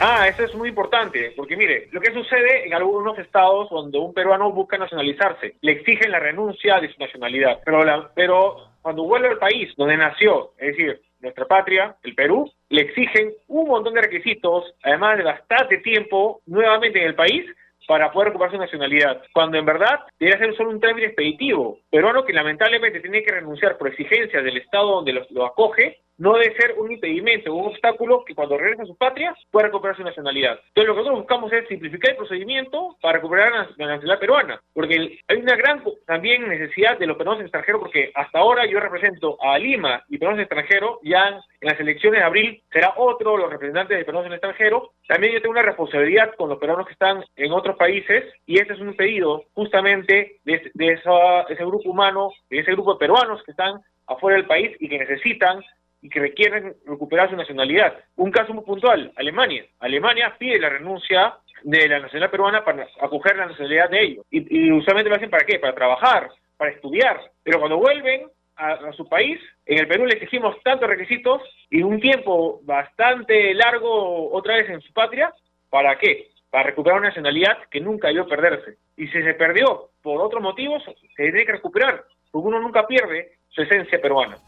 Ah, 0.00 0.26
eso 0.28 0.42
es 0.44 0.54
muy 0.54 0.68
importante, 0.68 1.32
porque 1.36 1.56
mire, 1.56 1.88
lo 1.92 2.00
que 2.00 2.12
sucede 2.12 2.66
en 2.66 2.74
algunos 2.74 3.18
estados 3.18 3.70
donde 3.70 3.98
un 3.98 4.12
peruano 4.12 4.50
busca 4.50 4.76
nacionalizarse, 4.76 5.54
le 5.60 5.72
exigen 5.72 6.10
la 6.10 6.18
renuncia 6.18 6.80
de 6.80 6.92
su 6.92 6.98
nacionalidad, 6.98 7.60
pero, 7.64 8.10
pero 8.14 8.56
cuando 8.82 9.04
vuelve 9.04 9.28
al 9.28 9.38
país 9.38 9.72
donde 9.76 9.96
nació, 9.96 10.50
es 10.58 10.76
decir, 10.76 11.00
nuestra 11.20 11.46
patria, 11.46 11.96
el 12.02 12.14
Perú, 12.14 12.50
le 12.68 12.82
exigen 12.82 13.32
un 13.48 13.68
montón 13.68 13.94
de 13.94 14.02
requisitos, 14.02 14.74
además 14.82 15.16
de 15.16 15.24
bastante 15.24 15.78
tiempo 15.78 16.42
nuevamente 16.46 17.00
en 17.00 17.06
el 17.06 17.14
país, 17.14 17.46
para 17.86 18.10
poder 18.12 18.28
recuperar 18.28 18.52
su 18.52 18.58
nacionalidad, 18.58 19.22
cuando 19.32 19.58
en 19.58 19.64
verdad 19.64 20.00
debería 20.18 20.38
ser 20.38 20.56
solo 20.56 20.70
un 20.70 20.80
trámite 20.80 21.06
expeditivo, 21.06 21.78
peruano 21.90 22.24
que 22.24 22.32
lamentablemente 22.32 23.00
tiene 23.00 23.22
que 23.22 23.32
renunciar 23.32 23.76
por 23.78 23.88
exigencias 23.88 24.44
del 24.44 24.56
Estado 24.56 24.96
donde 24.96 25.12
lo 25.30 25.46
acoge 25.46 26.04
no 26.18 26.34
debe 26.34 26.54
ser 26.56 26.74
un 26.78 26.92
impedimento, 26.92 27.52
un 27.52 27.66
obstáculo 27.66 28.24
que 28.24 28.34
cuando 28.34 28.56
regrese 28.56 28.82
a 28.82 28.86
su 28.86 28.96
patria 28.96 29.34
pueda 29.50 29.66
recuperar 29.66 29.96
su 29.96 30.04
nacionalidad. 30.04 30.58
Entonces 30.68 30.86
lo 30.86 30.94
que 30.94 30.98
nosotros 30.98 31.18
buscamos 31.20 31.52
es 31.52 31.68
simplificar 31.68 32.12
el 32.12 32.16
procedimiento 32.16 32.96
para 33.00 33.14
recuperar 33.14 33.52
la, 33.52 33.86
nacionalidad 33.86 34.20
peruana, 34.20 34.60
porque 34.72 35.18
hay 35.26 35.36
una 35.36 35.56
gran 35.56 35.82
también 36.06 36.48
necesidad 36.48 36.98
de 36.98 37.06
los 37.06 37.16
peruanos 37.16 37.42
extranjeros, 37.42 37.80
porque 37.80 38.12
hasta 38.14 38.38
ahora 38.38 38.66
yo 38.66 38.80
represento 38.80 39.36
a 39.42 39.58
Lima 39.58 40.02
y 40.08 40.18
peruanos 40.18 40.42
extranjeros, 40.42 40.98
ya 41.02 41.40
en 41.64 41.70
las 41.70 41.80
elecciones 41.80 42.20
de 42.20 42.26
abril 42.26 42.62
será 42.70 42.92
otro 42.96 43.38
los 43.38 43.50
representantes 43.50 43.96
de 43.96 44.04
peruanos 44.04 44.26
en 44.26 44.34
extranjero. 44.34 44.92
También 45.08 45.32
yo 45.32 45.40
tengo 45.40 45.52
una 45.52 45.62
responsabilidad 45.62 46.34
con 46.36 46.50
los 46.50 46.58
peruanos 46.58 46.86
que 46.86 46.92
están 46.92 47.24
en 47.36 47.52
otros 47.52 47.76
países 47.76 48.24
y 48.44 48.60
este 48.60 48.74
es 48.74 48.80
un 48.80 48.94
pedido 48.94 49.44
justamente 49.54 50.40
de, 50.44 50.70
de 50.74 50.92
ese 50.92 51.64
grupo 51.64 51.90
humano, 51.90 52.30
de 52.50 52.58
ese 52.58 52.72
grupo 52.72 52.92
de 52.92 52.98
peruanos 52.98 53.42
que 53.44 53.52
están 53.52 53.80
afuera 54.06 54.36
del 54.36 54.46
país 54.46 54.76
y 54.78 54.90
que 54.90 54.98
necesitan 54.98 55.62
y 56.02 56.10
que 56.10 56.20
requieren 56.20 56.74
recuperar 56.84 57.30
su 57.30 57.36
nacionalidad. 57.36 57.94
Un 58.16 58.30
caso 58.30 58.52
muy 58.52 58.64
puntual, 58.64 59.10
Alemania. 59.16 59.64
Alemania 59.80 60.36
pide 60.38 60.60
la 60.60 60.68
renuncia 60.68 61.38
de 61.62 61.88
la 61.88 61.98
nacionalidad 61.98 62.30
peruana 62.30 62.62
para 62.62 62.86
acoger 63.00 63.36
la 63.36 63.46
nacionalidad 63.46 63.88
de 63.88 64.02
ellos. 64.02 64.26
Y, 64.30 64.70
usualmente 64.70 65.08
lo 65.08 65.16
hacen 65.16 65.30
para 65.30 65.46
qué? 65.46 65.58
Para 65.58 65.74
trabajar, 65.74 66.28
para 66.58 66.72
estudiar. 66.72 67.18
Pero 67.42 67.58
cuando 67.58 67.78
vuelven 67.78 68.26
a, 68.56 68.92
su 68.92 69.08
país, 69.08 69.40
en 69.66 69.78
el 69.78 69.88
Perú 69.88 70.06
le 70.06 70.14
exigimos 70.14 70.56
tantos 70.62 70.88
requisitos 70.88 71.42
y 71.70 71.82
un 71.82 72.00
tiempo 72.00 72.60
bastante 72.62 73.52
largo 73.54 74.32
otra 74.32 74.56
vez 74.56 74.70
en 74.70 74.80
su 74.80 74.92
patria, 74.92 75.32
¿para 75.70 75.98
qué? 75.98 76.28
Para 76.50 76.64
recuperar 76.64 77.00
una 77.00 77.08
nacionalidad 77.08 77.58
que 77.70 77.80
nunca 77.80 78.08
debió 78.08 78.28
perderse. 78.28 78.76
Y 78.96 79.08
si 79.08 79.22
se 79.22 79.34
perdió 79.34 79.90
por 80.02 80.20
otros 80.20 80.42
motivos, 80.42 80.82
se 80.84 81.22
tiene 81.24 81.44
que 81.44 81.52
recuperar, 81.52 82.04
porque 82.30 82.48
uno 82.48 82.60
nunca 82.60 82.86
pierde 82.86 83.32
su 83.48 83.62
esencia 83.62 84.00
peruana. 84.00 84.38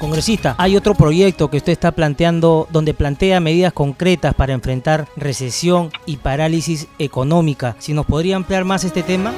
Congresista, 0.00 0.56
hay 0.56 0.76
otro 0.76 0.94
proyecto 0.94 1.50
que 1.50 1.58
usted 1.58 1.72
está 1.72 1.92
planteando 1.92 2.66
donde 2.70 2.94
plantea 2.94 3.38
medidas 3.38 3.74
concretas 3.74 4.32
para 4.34 4.54
enfrentar 4.54 5.04
recesión 5.14 5.90
y 6.06 6.16
parálisis 6.16 6.88
económica. 6.98 7.76
Si 7.78 7.92
nos 7.92 8.06
podría 8.06 8.36
ampliar 8.36 8.64
más 8.64 8.84
este 8.84 9.02
tema. 9.02 9.34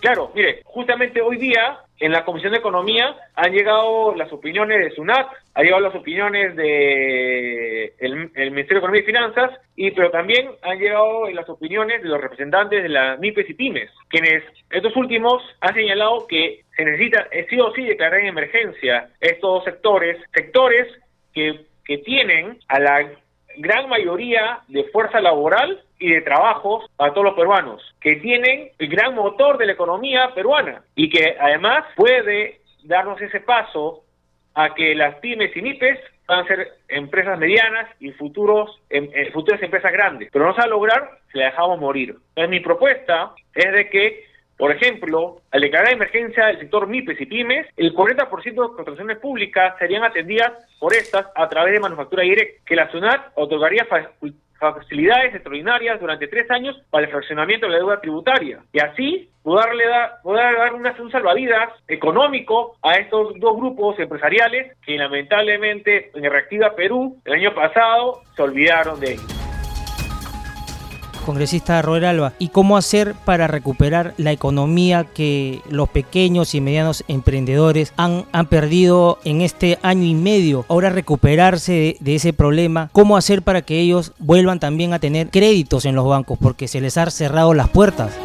Claro, 0.00 0.32
mire, 0.34 0.62
justamente 0.64 1.20
hoy 1.20 1.36
día 1.36 1.78
en 1.98 2.12
la 2.12 2.24
Comisión 2.24 2.52
de 2.52 2.58
Economía 2.58 3.14
han 3.36 3.52
llegado 3.52 4.14
las 4.14 4.32
opiniones 4.32 4.78
de 4.78 4.94
SUNAT, 4.94 5.28
han 5.54 5.64
llegado 5.64 5.82
las 5.82 5.94
opiniones 5.94 6.56
de 6.56 7.92
el, 7.98 8.30
Ministerio 8.50 8.76
de 8.76 8.78
Economía 8.78 9.02
y 9.02 9.04
Finanzas, 9.04 9.50
y 9.76 9.90
pero 9.90 10.10
también 10.10 10.48
han 10.62 10.78
llegado 10.78 11.28
las 11.30 11.46
opiniones 11.50 12.02
de 12.02 12.08
los 12.08 12.18
representantes 12.18 12.82
de 12.82 12.88
las 12.88 13.18
MIPES 13.18 13.50
y 13.50 13.54
PYMES, 13.54 13.90
quienes 14.08 14.42
estos 14.70 14.96
últimos 14.96 15.42
han 15.60 15.74
señalado 15.74 16.26
que 16.26 16.62
se 16.74 16.84
necesita 16.84 17.28
sí 17.50 17.60
o 17.60 17.70
sí 17.74 17.84
declarar 17.84 18.20
en 18.20 18.28
emergencia 18.28 19.10
estos 19.20 19.64
sectores, 19.64 20.16
sectores 20.32 20.88
que, 21.34 21.60
que 21.84 21.98
tienen 21.98 22.58
a 22.68 22.80
la 22.80 23.10
gran 23.56 23.88
mayoría 23.88 24.60
de 24.68 24.84
fuerza 24.84 25.20
laboral 25.20 25.82
y 25.98 26.10
de 26.10 26.22
trabajos 26.22 26.90
para 26.96 27.12
todos 27.12 27.26
los 27.26 27.34
peruanos, 27.34 27.82
que 28.00 28.16
tienen 28.16 28.70
el 28.78 28.88
gran 28.88 29.14
motor 29.14 29.58
de 29.58 29.66
la 29.66 29.72
economía 29.72 30.32
peruana 30.34 30.82
y 30.94 31.10
que 31.10 31.36
además 31.38 31.84
puede 31.96 32.60
darnos 32.84 33.20
ese 33.20 33.40
paso 33.40 34.02
a 34.54 34.74
que 34.74 34.94
las 34.94 35.16
pymes 35.16 35.54
y 35.56 35.62
MIPES 35.62 35.98
van 36.26 36.44
a 36.44 36.46
ser 36.46 36.68
empresas 36.88 37.38
medianas 37.38 37.88
y 37.98 38.12
futuros, 38.12 38.80
em, 38.88 39.08
eh, 39.12 39.30
futuras 39.32 39.62
empresas 39.62 39.92
grandes. 39.92 40.30
Pero 40.32 40.46
no 40.46 40.52
se 40.54 40.58
va 40.60 40.64
a 40.64 40.68
lograr 40.68 41.10
si 41.32 41.38
la 41.38 41.46
dejamos 41.46 41.80
morir. 41.80 42.10
Entonces 42.30 42.50
mi 42.50 42.60
propuesta 42.60 43.32
es 43.54 43.72
de 43.72 43.90
que 43.90 44.29
por 44.60 44.70
ejemplo, 44.72 45.40
al 45.52 45.62
declarar 45.62 45.94
emergencia 45.94 46.44
del 46.44 46.58
sector 46.58 46.86
MIPES 46.86 47.18
y 47.22 47.26
pymes, 47.26 47.66
el 47.78 47.94
40% 47.94 48.44
de 48.44 48.54
contrataciones 48.54 49.16
públicas 49.16 49.74
serían 49.78 50.04
atendidas 50.04 50.52
por 50.78 50.94
estas 50.94 51.28
a 51.34 51.48
través 51.48 51.72
de 51.72 51.80
manufactura 51.80 52.24
directa, 52.24 52.62
que 52.66 52.76
la 52.76 52.90
SUNAT 52.90 53.32
otorgaría 53.36 53.86
facilidades 54.58 55.34
extraordinarias 55.34 55.98
durante 55.98 56.28
tres 56.28 56.50
años 56.50 56.78
para 56.90 57.06
el 57.06 57.10
fraccionamiento 57.10 57.64
de 57.64 57.72
la 57.72 57.78
deuda 57.78 58.00
tributaria. 58.02 58.60
Y 58.70 58.80
así 58.80 59.30
poderle 59.42 59.88
dar, 59.88 60.20
poder 60.22 60.54
dar 60.54 60.74
una, 60.74 60.94
un 61.00 61.10
salvavidas 61.10 61.70
económico 61.88 62.76
a 62.82 62.96
estos 62.96 63.40
dos 63.40 63.56
grupos 63.56 63.98
empresariales 63.98 64.76
que 64.84 64.98
lamentablemente 64.98 66.10
en 66.14 66.22
el 66.22 66.30
Reactiva 66.30 66.76
Perú 66.76 67.16
el 67.24 67.32
año 67.32 67.54
pasado 67.54 68.20
se 68.36 68.42
olvidaron 68.42 69.00
de 69.00 69.12
ellos 69.12 69.39
congresista 71.30 71.80
Robert 71.80 72.06
Alba, 72.06 72.32
y 72.40 72.48
cómo 72.48 72.76
hacer 72.76 73.14
para 73.24 73.46
recuperar 73.46 74.14
la 74.16 74.32
economía 74.32 75.04
que 75.14 75.60
los 75.70 75.88
pequeños 75.88 76.56
y 76.56 76.60
medianos 76.60 77.04
emprendedores 77.06 77.94
han, 77.96 78.24
han 78.32 78.46
perdido 78.46 79.20
en 79.24 79.40
este 79.40 79.78
año 79.84 80.02
y 80.02 80.14
medio. 80.14 80.64
Ahora 80.68 80.90
recuperarse 80.90 81.96
de, 82.00 82.14
ese 82.16 82.32
problema, 82.32 82.88
cómo 82.90 83.16
hacer 83.16 83.42
para 83.42 83.62
que 83.62 83.78
ellos 83.78 84.12
vuelvan 84.18 84.58
también 84.58 84.92
a 84.92 84.98
tener 84.98 85.28
créditos 85.28 85.84
en 85.84 85.94
los 85.94 86.04
bancos, 86.04 86.36
porque 86.42 86.66
se 86.66 86.80
les 86.80 86.98
han 86.98 87.12
cerrado 87.12 87.54
las 87.54 87.68
puertas. 87.68 88.18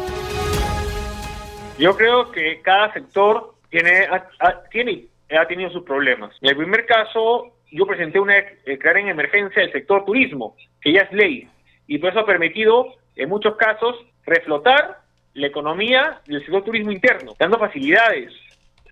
Yo 1.78 1.96
creo 1.96 2.32
que 2.32 2.60
cada 2.62 2.92
sector 2.92 3.54
tiene, 3.70 4.08
ha, 4.10 4.62
tiene, 4.72 5.04
ha 5.30 5.46
tenido 5.46 5.70
sus 5.70 5.84
problemas. 5.84 6.32
En 6.40 6.50
el 6.50 6.56
primer 6.56 6.86
caso, 6.86 7.52
yo 7.70 7.86
presenté 7.86 8.18
una 8.18 8.34
declaración 8.66 9.04
en 9.04 9.08
emergencia 9.10 9.62
del 9.62 9.70
sector 9.70 10.04
turismo, 10.04 10.56
que 10.80 10.92
ya 10.92 11.02
es 11.02 11.12
ley 11.12 11.48
y 11.86 11.98
por 11.98 12.10
eso 12.10 12.20
ha 12.20 12.26
permitido, 12.26 12.86
en 13.14 13.28
muchos 13.28 13.56
casos, 13.56 13.96
reflotar 14.24 14.98
la 15.34 15.46
economía 15.46 16.20
del 16.26 16.40
sector 16.40 16.64
turismo 16.64 16.90
interno, 16.90 17.34
dando 17.38 17.58
facilidades, 17.58 18.32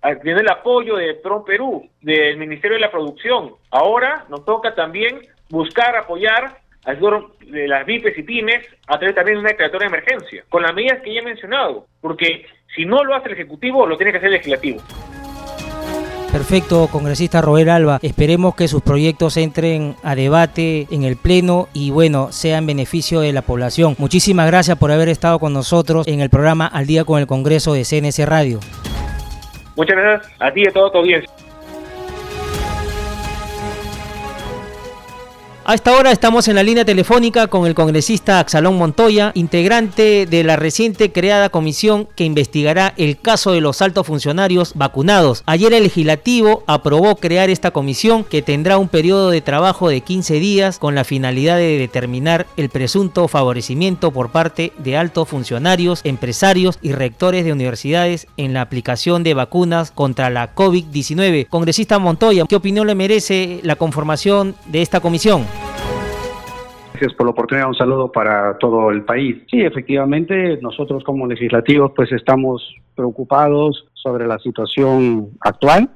teniendo 0.01 0.41
el 0.41 0.49
apoyo 0.49 0.95
de 0.95 1.15
PRO 1.15 1.43
Perú, 1.43 1.89
del 2.01 2.37
Ministerio 2.37 2.75
de 2.75 2.81
la 2.81 2.91
Producción. 2.91 3.53
Ahora 3.71 4.25
nos 4.29 4.45
toca 4.45 4.75
también 4.75 5.21
buscar 5.49 5.95
apoyar 5.95 6.59
al 6.85 6.95
sector 6.95 7.37
de 7.39 7.67
las 7.67 7.87
MIPES 7.87 8.17
y 8.19 8.23
pymes 8.23 8.67
a 8.87 8.99
través 8.99 9.15
también 9.15 9.37
de 9.37 9.41
una 9.41 9.49
declaratoria 9.49 9.89
de 9.89 9.97
emergencia, 9.97 10.43
con 10.49 10.61
las 10.61 10.73
medidas 10.73 11.01
que 11.01 11.13
ya 11.13 11.21
he 11.21 11.23
mencionado, 11.23 11.87
porque 11.99 12.45
si 12.75 12.85
no 12.85 13.03
lo 13.03 13.15
hace 13.15 13.29
el 13.29 13.33
Ejecutivo, 13.33 13.87
lo 13.87 13.97
tiene 13.97 14.11
que 14.11 14.19
hacer 14.19 14.27
el 14.27 14.33
Legislativo. 14.33 14.81
Perfecto, 16.35 16.89
congresista 16.91 17.41
Robert 17.41 17.69
Alba. 17.69 17.99
Esperemos 18.01 18.55
que 18.55 18.67
sus 18.67 18.81
proyectos 18.81 19.37
entren 19.37 19.95
a 20.03 20.15
debate 20.15 20.85
en 20.91 21.05
el 21.05 21.15
Pleno 21.15 21.69
y 21.71 21.91
bueno, 21.91 22.33
sean 22.33 22.67
beneficio 22.67 23.21
de 23.21 23.31
la 23.31 23.41
población. 23.41 23.95
Muchísimas 23.99 24.45
gracias 24.47 24.77
por 24.77 24.91
haber 24.91 25.07
estado 25.07 25.39
con 25.39 25.53
nosotros 25.53 26.05
en 26.09 26.19
el 26.19 26.29
programa 26.29 26.67
Al 26.67 26.87
Día 26.87 27.05
con 27.05 27.21
el 27.21 27.25
Congreso 27.25 27.71
de 27.71 27.85
CNC 27.85 28.25
Radio. 28.25 28.59
Muchas 29.77 29.95
gracias 29.95 30.33
a 30.41 30.51
ti 30.51 30.63
y 30.63 30.67
a 30.67 30.71
todo 30.73 30.91
tu 30.91 30.97
audiencia. 30.97 31.31
A 35.67 35.73
esta 35.73 35.95
estamos 36.11 36.47
en 36.47 36.55
la 36.57 36.61
línea 36.61 36.85
telefónica 36.85 37.47
con 37.47 37.65
el 37.65 37.73
congresista 37.73 38.39
Axalón 38.39 38.77
Montoya, 38.77 39.31
integrante 39.33 40.27
de 40.27 40.43
la 40.43 40.57
reciente 40.57 41.11
creada 41.11 41.49
comisión 41.49 42.07
que 42.15 42.23
investigará 42.23 42.93
el 42.97 43.17
caso 43.17 43.51
de 43.51 43.61
los 43.61 43.81
altos 43.81 44.05
funcionarios 44.05 44.73
vacunados. 44.75 45.41
Ayer 45.47 45.73
el 45.73 45.81
legislativo 45.81 46.63
aprobó 46.67 47.15
crear 47.15 47.49
esta 47.49 47.71
comisión 47.71 48.23
que 48.23 48.43
tendrá 48.43 48.77
un 48.77 48.89
periodo 48.89 49.31
de 49.31 49.41
trabajo 49.41 49.89
de 49.89 50.01
15 50.01 50.35
días 50.35 50.77
con 50.77 50.93
la 50.93 51.03
finalidad 51.03 51.57
de 51.57 51.79
determinar 51.79 52.45
el 52.57 52.69
presunto 52.69 53.27
favorecimiento 53.27 54.11
por 54.11 54.29
parte 54.29 54.71
de 54.77 54.97
altos 54.97 55.29
funcionarios, 55.29 56.01
empresarios 56.03 56.77
y 56.83 56.91
rectores 56.91 57.43
de 57.43 57.53
universidades 57.53 58.27
en 58.37 58.53
la 58.53 58.61
aplicación 58.61 59.23
de 59.23 59.33
vacunas 59.33 59.89
contra 59.89 60.29
la 60.29 60.53
COVID-19. 60.53 61.47
Congresista 61.49 61.97
Montoya, 61.97 62.45
¿qué 62.47 62.55
opinión 62.55 62.85
le 62.85 62.93
merece 62.93 63.61
la 63.63 63.77
conformación 63.77 64.53
de 64.67 64.83
esta 64.83 64.99
comisión? 64.99 65.47
Gracias 66.95 67.13
por 67.17 67.25
la 67.25 67.31
oportunidad. 67.31 67.67
Un 67.67 67.75
saludo 67.75 68.09
para 68.09 68.57
todo 68.57 68.89
el 68.89 69.03
país. 69.03 69.43
Sí, 69.51 69.59
efectivamente, 69.59 70.57
nosotros 70.61 71.03
como 71.03 71.27
legislativos 71.27 71.91
pues 71.93 72.09
estamos 72.13 72.73
preocupados 72.95 73.85
sobre 73.93 74.25
la 74.25 74.39
situación 74.39 75.31
actual 75.41 75.89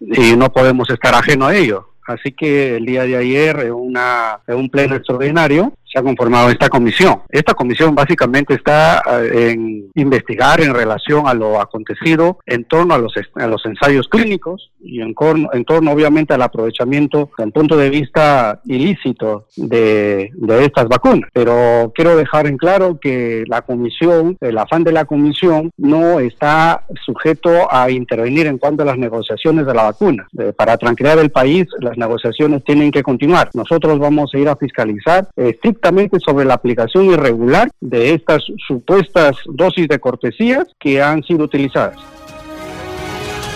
y 0.00 0.34
no 0.34 0.50
podemos 0.50 0.88
estar 0.88 1.14
ajeno 1.14 1.46
a 1.46 1.54
ello. 1.54 1.90
Así 2.06 2.32
que 2.32 2.76
el 2.76 2.86
día 2.86 3.02
de 3.02 3.16
ayer, 3.16 3.66
en, 3.66 3.72
una, 3.72 4.40
en 4.46 4.56
un 4.56 4.70
pleno 4.70 4.94
extraordinario, 4.94 5.74
ha 5.96 6.02
conformado 6.02 6.50
esta 6.50 6.68
comisión. 6.68 7.22
Esta 7.28 7.54
comisión 7.54 7.94
básicamente 7.94 8.54
está 8.54 9.02
eh, 9.22 9.52
en 9.52 9.90
investigar 9.94 10.60
en 10.60 10.74
relación 10.74 11.26
a 11.26 11.34
lo 11.34 11.60
acontecido 11.60 12.38
en 12.46 12.64
torno 12.64 12.94
a 12.94 12.98
los, 12.98 13.14
a 13.34 13.46
los 13.46 13.64
ensayos 13.64 14.08
clínicos 14.08 14.72
y 14.80 15.00
en, 15.00 15.14
en 15.52 15.64
torno 15.64 15.90
obviamente 15.92 16.34
al 16.34 16.42
aprovechamiento 16.42 17.30
desde 17.38 17.52
punto 17.52 17.76
de 17.76 17.90
vista 17.90 18.60
ilícito 18.66 19.46
de, 19.56 20.30
de 20.34 20.64
estas 20.64 20.88
vacunas. 20.88 21.30
Pero 21.32 21.92
quiero 21.94 22.16
dejar 22.16 22.46
en 22.46 22.58
claro 22.58 22.98
que 23.00 23.44
la 23.46 23.62
comisión, 23.62 24.36
el 24.40 24.58
afán 24.58 24.84
de 24.84 24.92
la 24.92 25.06
comisión 25.06 25.70
no 25.78 26.20
está 26.20 26.84
sujeto 27.04 27.72
a 27.72 27.90
intervenir 27.90 28.46
en 28.46 28.58
cuanto 28.58 28.82
a 28.82 28.86
las 28.86 28.98
negociaciones 28.98 29.66
de 29.66 29.74
la 29.74 29.84
vacuna. 29.84 30.26
Eh, 30.38 30.52
para 30.52 30.76
tranquilizar 30.76 31.18
el 31.18 31.30
país, 31.30 31.66
las 31.80 31.96
negociaciones 31.96 32.62
tienen 32.64 32.90
que 32.90 33.02
continuar. 33.02 33.50
Nosotros 33.54 33.98
vamos 33.98 34.30
a 34.34 34.38
ir 34.38 34.48
a 34.48 34.56
fiscalizar 34.56 35.28
estrictamente 35.36 35.85
sobre 36.24 36.44
la 36.44 36.54
aplicación 36.54 37.06
irregular 37.06 37.70
de 37.80 38.14
estas 38.14 38.42
supuestas 38.66 39.36
dosis 39.46 39.88
de 39.88 39.98
cortesías 39.98 40.66
que 40.78 41.02
han 41.02 41.22
sido 41.22 41.44
utilizadas. 41.44 41.96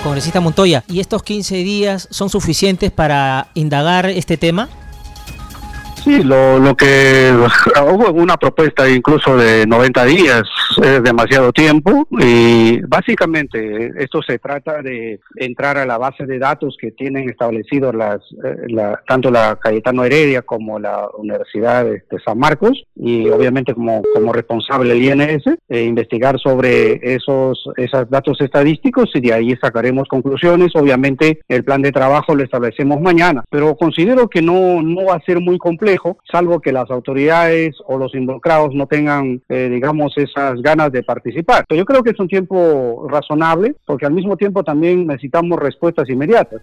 Congresista 0.02 0.40
Montoya, 0.40 0.82
¿y 0.88 1.00
estos 1.00 1.22
15 1.22 1.56
días 1.56 2.08
son 2.10 2.30
suficientes 2.30 2.90
para 2.90 3.48
indagar 3.54 4.06
este 4.06 4.36
tema? 4.36 4.68
Sí, 6.02 6.22
lo, 6.22 6.58
lo 6.58 6.74
que 6.74 7.30
hubo 7.92 8.10
una 8.12 8.38
propuesta 8.38 8.88
incluso 8.88 9.36
de 9.36 9.66
90 9.66 10.04
días, 10.06 10.42
es 10.82 11.02
demasiado 11.02 11.52
tiempo 11.52 12.06
y 12.10 12.80
básicamente 12.82 13.92
esto 14.02 14.22
se 14.22 14.38
trata 14.38 14.80
de 14.82 15.20
entrar 15.36 15.76
a 15.76 15.84
la 15.84 15.98
base 15.98 16.24
de 16.24 16.38
datos 16.38 16.76
que 16.80 16.92
tienen 16.92 17.28
establecidos 17.28 17.94
las, 17.94 18.20
eh, 18.44 18.94
tanto 19.06 19.30
la 19.30 19.58
Cayetano 19.60 20.04
Heredia 20.04 20.42
como 20.42 20.78
la 20.78 21.08
Universidad 21.18 21.84
de, 21.84 22.02
San 22.24 22.38
Marcos 22.38 22.84
y 22.96 23.28
obviamente 23.28 23.74
como, 23.74 24.02
como 24.14 24.32
responsable 24.32 24.90
del 24.90 25.02
INS, 25.02 25.44
e 25.68 25.82
investigar 25.84 26.38
sobre 26.38 27.00
esos, 27.14 27.64
esos 27.76 28.10
datos 28.10 28.40
estadísticos 28.40 29.10
y 29.14 29.20
de 29.20 29.32
ahí 29.32 29.56
sacaremos 29.56 30.06
conclusiones. 30.08 30.74
Obviamente 30.74 31.40
el 31.48 31.64
plan 31.64 31.82
de 31.82 31.92
trabajo 31.92 32.34
lo 32.34 32.44
establecemos 32.44 33.00
mañana, 33.00 33.42
pero 33.50 33.74
considero 33.76 34.28
que 34.28 34.42
no, 34.42 34.82
no 34.82 35.06
va 35.06 35.14
a 35.14 35.22
ser 35.22 35.40
muy 35.40 35.58
complejo 35.58 35.89
salvo 36.30 36.60
que 36.60 36.72
las 36.72 36.90
autoridades 36.90 37.76
o 37.86 37.98
los 37.98 38.14
involucrados 38.14 38.74
no 38.74 38.86
tengan, 38.86 39.42
eh, 39.48 39.68
digamos, 39.70 40.16
esas 40.16 40.60
ganas 40.62 40.92
de 40.92 41.02
participar. 41.02 41.64
Pero 41.68 41.78
yo 41.78 41.84
creo 41.84 42.02
que 42.02 42.10
es 42.10 42.20
un 42.20 42.28
tiempo 42.28 43.06
razonable, 43.08 43.74
porque 43.86 44.06
al 44.06 44.12
mismo 44.12 44.36
tiempo 44.36 44.62
también 44.62 45.06
necesitamos 45.06 45.58
respuestas 45.58 46.08
inmediatas. 46.08 46.60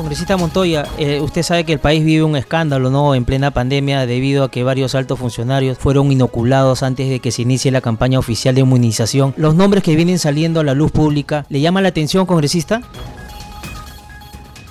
Congresista 0.00 0.38
Montoya, 0.38 0.86
eh, 0.96 1.20
usted 1.20 1.42
sabe 1.42 1.64
que 1.64 1.74
el 1.74 1.78
país 1.78 2.02
vive 2.02 2.22
un 2.22 2.34
escándalo, 2.34 2.88
¿no? 2.88 3.14
En 3.14 3.26
plena 3.26 3.50
pandemia 3.50 4.06
debido 4.06 4.44
a 4.44 4.50
que 4.50 4.64
varios 4.64 4.94
altos 4.94 5.18
funcionarios 5.18 5.76
fueron 5.76 6.10
inoculados 6.10 6.82
antes 6.82 7.10
de 7.10 7.20
que 7.20 7.30
se 7.30 7.42
inicie 7.42 7.70
la 7.70 7.82
campaña 7.82 8.18
oficial 8.18 8.54
de 8.54 8.62
inmunización. 8.62 9.34
¿Los 9.36 9.54
nombres 9.54 9.84
que 9.84 9.94
vienen 9.96 10.18
saliendo 10.18 10.60
a 10.60 10.64
la 10.64 10.72
luz 10.72 10.90
pública 10.90 11.44
le 11.50 11.60
llaman 11.60 11.82
la 11.82 11.90
atención, 11.90 12.24
congresista? 12.24 12.80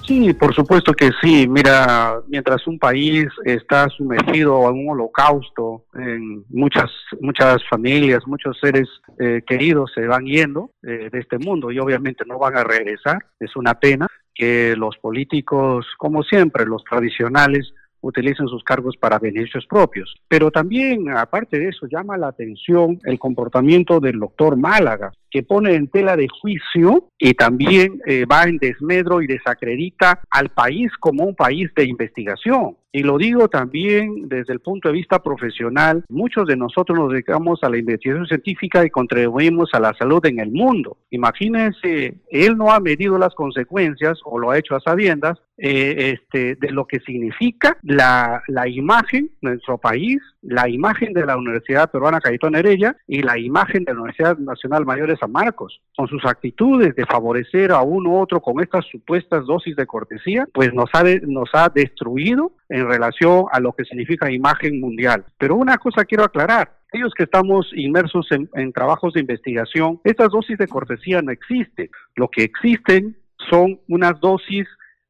Sí, 0.09 0.33
por 0.33 0.55
supuesto 0.55 0.91
que 0.93 1.11
sí. 1.21 1.47
Mira, 1.47 2.19
mientras 2.27 2.65
un 2.65 2.79
país 2.79 3.27
está 3.45 3.87
sumergido 3.89 4.67
en 4.67 4.79
un 4.79 4.89
holocausto, 4.89 5.85
en 5.93 6.43
muchas 6.49 6.89
muchas 7.21 7.57
familias, 7.69 8.25
muchos 8.25 8.57
seres 8.59 8.89
eh, 9.19 9.43
queridos 9.45 9.91
se 9.93 10.07
van 10.07 10.25
yendo 10.25 10.71
eh, 10.81 11.09
de 11.11 11.19
este 11.19 11.37
mundo 11.37 11.69
y 11.69 11.77
obviamente 11.77 12.23
no 12.25 12.39
van 12.39 12.57
a 12.57 12.63
regresar. 12.63 13.23
Es 13.39 13.55
una 13.55 13.75
pena 13.75 14.07
que 14.33 14.75
los 14.75 14.97
políticos, 14.97 15.85
como 15.99 16.23
siempre, 16.23 16.65
los 16.65 16.83
tradicionales, 16.85 17.71
utilicen 18.01 18.47
sus 18.47 18.63
cargos 18.63 18.95
para 18.97 19.19
beneficios 19.19 19.65
propios. 19.67 20.13
Pero 20.27 20.51
también, 20.51 21.09
aparte 21.09 21.59
de 21.59 21.69
eso, 21.69 21.87
llama 21.87 22.17
la 22.17 22.27
atención 22.27 22.99
el 23.03 23.19
comportamiento 23.19 23.99
del 23.99 24.19
doctor 24.19 24.57
Málaga, 24.57 25.11
que 25.29 25.43
pone 25.43 25.75
en 25.75 25.87
tela 25.87 26.15
de 26.15 26.27
juicio 26.27 27.09
y 27.17 27.33
también 27.33 28.01
eh, 28.05 28.25
va 28.25 28.43
en 28.43 28.57
desmedro 28.57 29.21
y 29.21 29.27
desacredita 29.27 30.21
al 30.29 30.49
país 30.49 30.91
como 30.99 31.23
un 31.23 31.35
país 31.35 31.69
de 31.75 31.85
investigación. 31.85 32.77
Y 32.91 33.03
lo 33.03 33.17
digo 33.17 33.47
también 33.49 34.27
desde 34.27 34.53
el 34.53 34.61
punto 34.61 34.89
de 34.89 34.95
vista 34.95 35.21
profesional, 35.21 36.03
muchos 36.09 36.47
de 36.47 36.57
nosotros 36.57 36.97
nos 36.97 37.11
dedicamos 37.11 37.59
a 37.63 37.69
la 37.69 37.77
investigación 37.77 38.25
científica 38.25 38.83
y 38.83 38.89
contribuimos 38.89 39.69
a 39.73 39.79
la 39.79 39.93
salud 39.93 40.25
en 40.25 40.39
el 40.39 40.51
mundo. 40.51 40.97
Imagínense, 41.11 42.15
él 42.31 42.57
no 42.57 42.71
ha 42.71 42.79
medido 42.79 43.19
las 43.19 43.35
consecuencias 43.35 44.19
o 44.25 44.39
lo 44.39 44.49
ha 44.49 44.57
hecho 44.57 44.75
a 44.75 44.79
sabiendas 44.79 45.37
eh, 45.57 46.15
este, 46.17 46.55
de 46.55 46.71
lo 46.71 46.87
que 46.87 46.99
significa 47.01 47.77
la, 47.83 48.41
la 48.47 48.67
imagen 48.67 49.29
de 49.41 49.51
nuestro 49.51 49.77
país, 49.77 50.19
la 50.41 50.69
imagen 50.69 51.13
de 51.13 51.25
la 51.25 51.37
Universidad 51.37 51.91
Peruana 51.91 52.21
Cayetano 52.21 52.57
Heredia 52.57 52.95
y 53.07 53.21
la 53.21 53.37
imagen 53.37 53.83
de 53.83 53.93
la 53.93 53.99
Universidad 53.99 54.37
Nacional 54.37 54.85
Mayores 54.85 55.19
San 55.19 55.31
Marcos, 55.31 55.81
con 55.95 56.07
sus 56.07 56.23
actitudes 56.25 56.95
de 56.95 57.05
favorecer 57.05 57.71
a 57.71 57.81
uno 57.81 58.11
u 58.11 58.19
otro 58.19 58.41
con 58.41 58.61
estas 58.61 58.85
supuestas 58.85 59.45
dosis 59.45 59.75
de 59.75 59.85
cortesía, 59.85 60.47
pues 60.53 60.73
nos 60.73 60.89
ha, 60.93 61.03
nos 61.27 61.49
ha 61.53 61.69
destruido 61.69 62.53
en 62.69 62.87
relación 62.87 63.45
a 63.51 63.59
lo 63.59 63.73
que 63.73 63.85
significa 63.85 64.31
imagen 64.31 64.79
mundial. 64.79 65.25
Pero 65.37 65.55
una 65.55 65.77
cosa 65.77 66.05
quiero 66.05 66.23
aclarar, 66.23 66.79
aquellos 66.89 67.13
que 67.13 67.23
estamos 67.23 67.69
inmersos 67.73 68.27
en, 68.31 68.73
trabajos 68.73 69.13
de 69.13 69.21
investigación, 69.21 69.99
estas 70.03 70.29
dosis 70.29 70.57
de 70.57 70.67
cortesía 70.67 71.21
no 71.21 71.31
existen. 71.31 71.89
Lo 72.15 72.29
que 72.29 72.43
existen 72.43 73.17
son 73.49 73.79
unas 73.87 74.19
dosis 74.19 74.67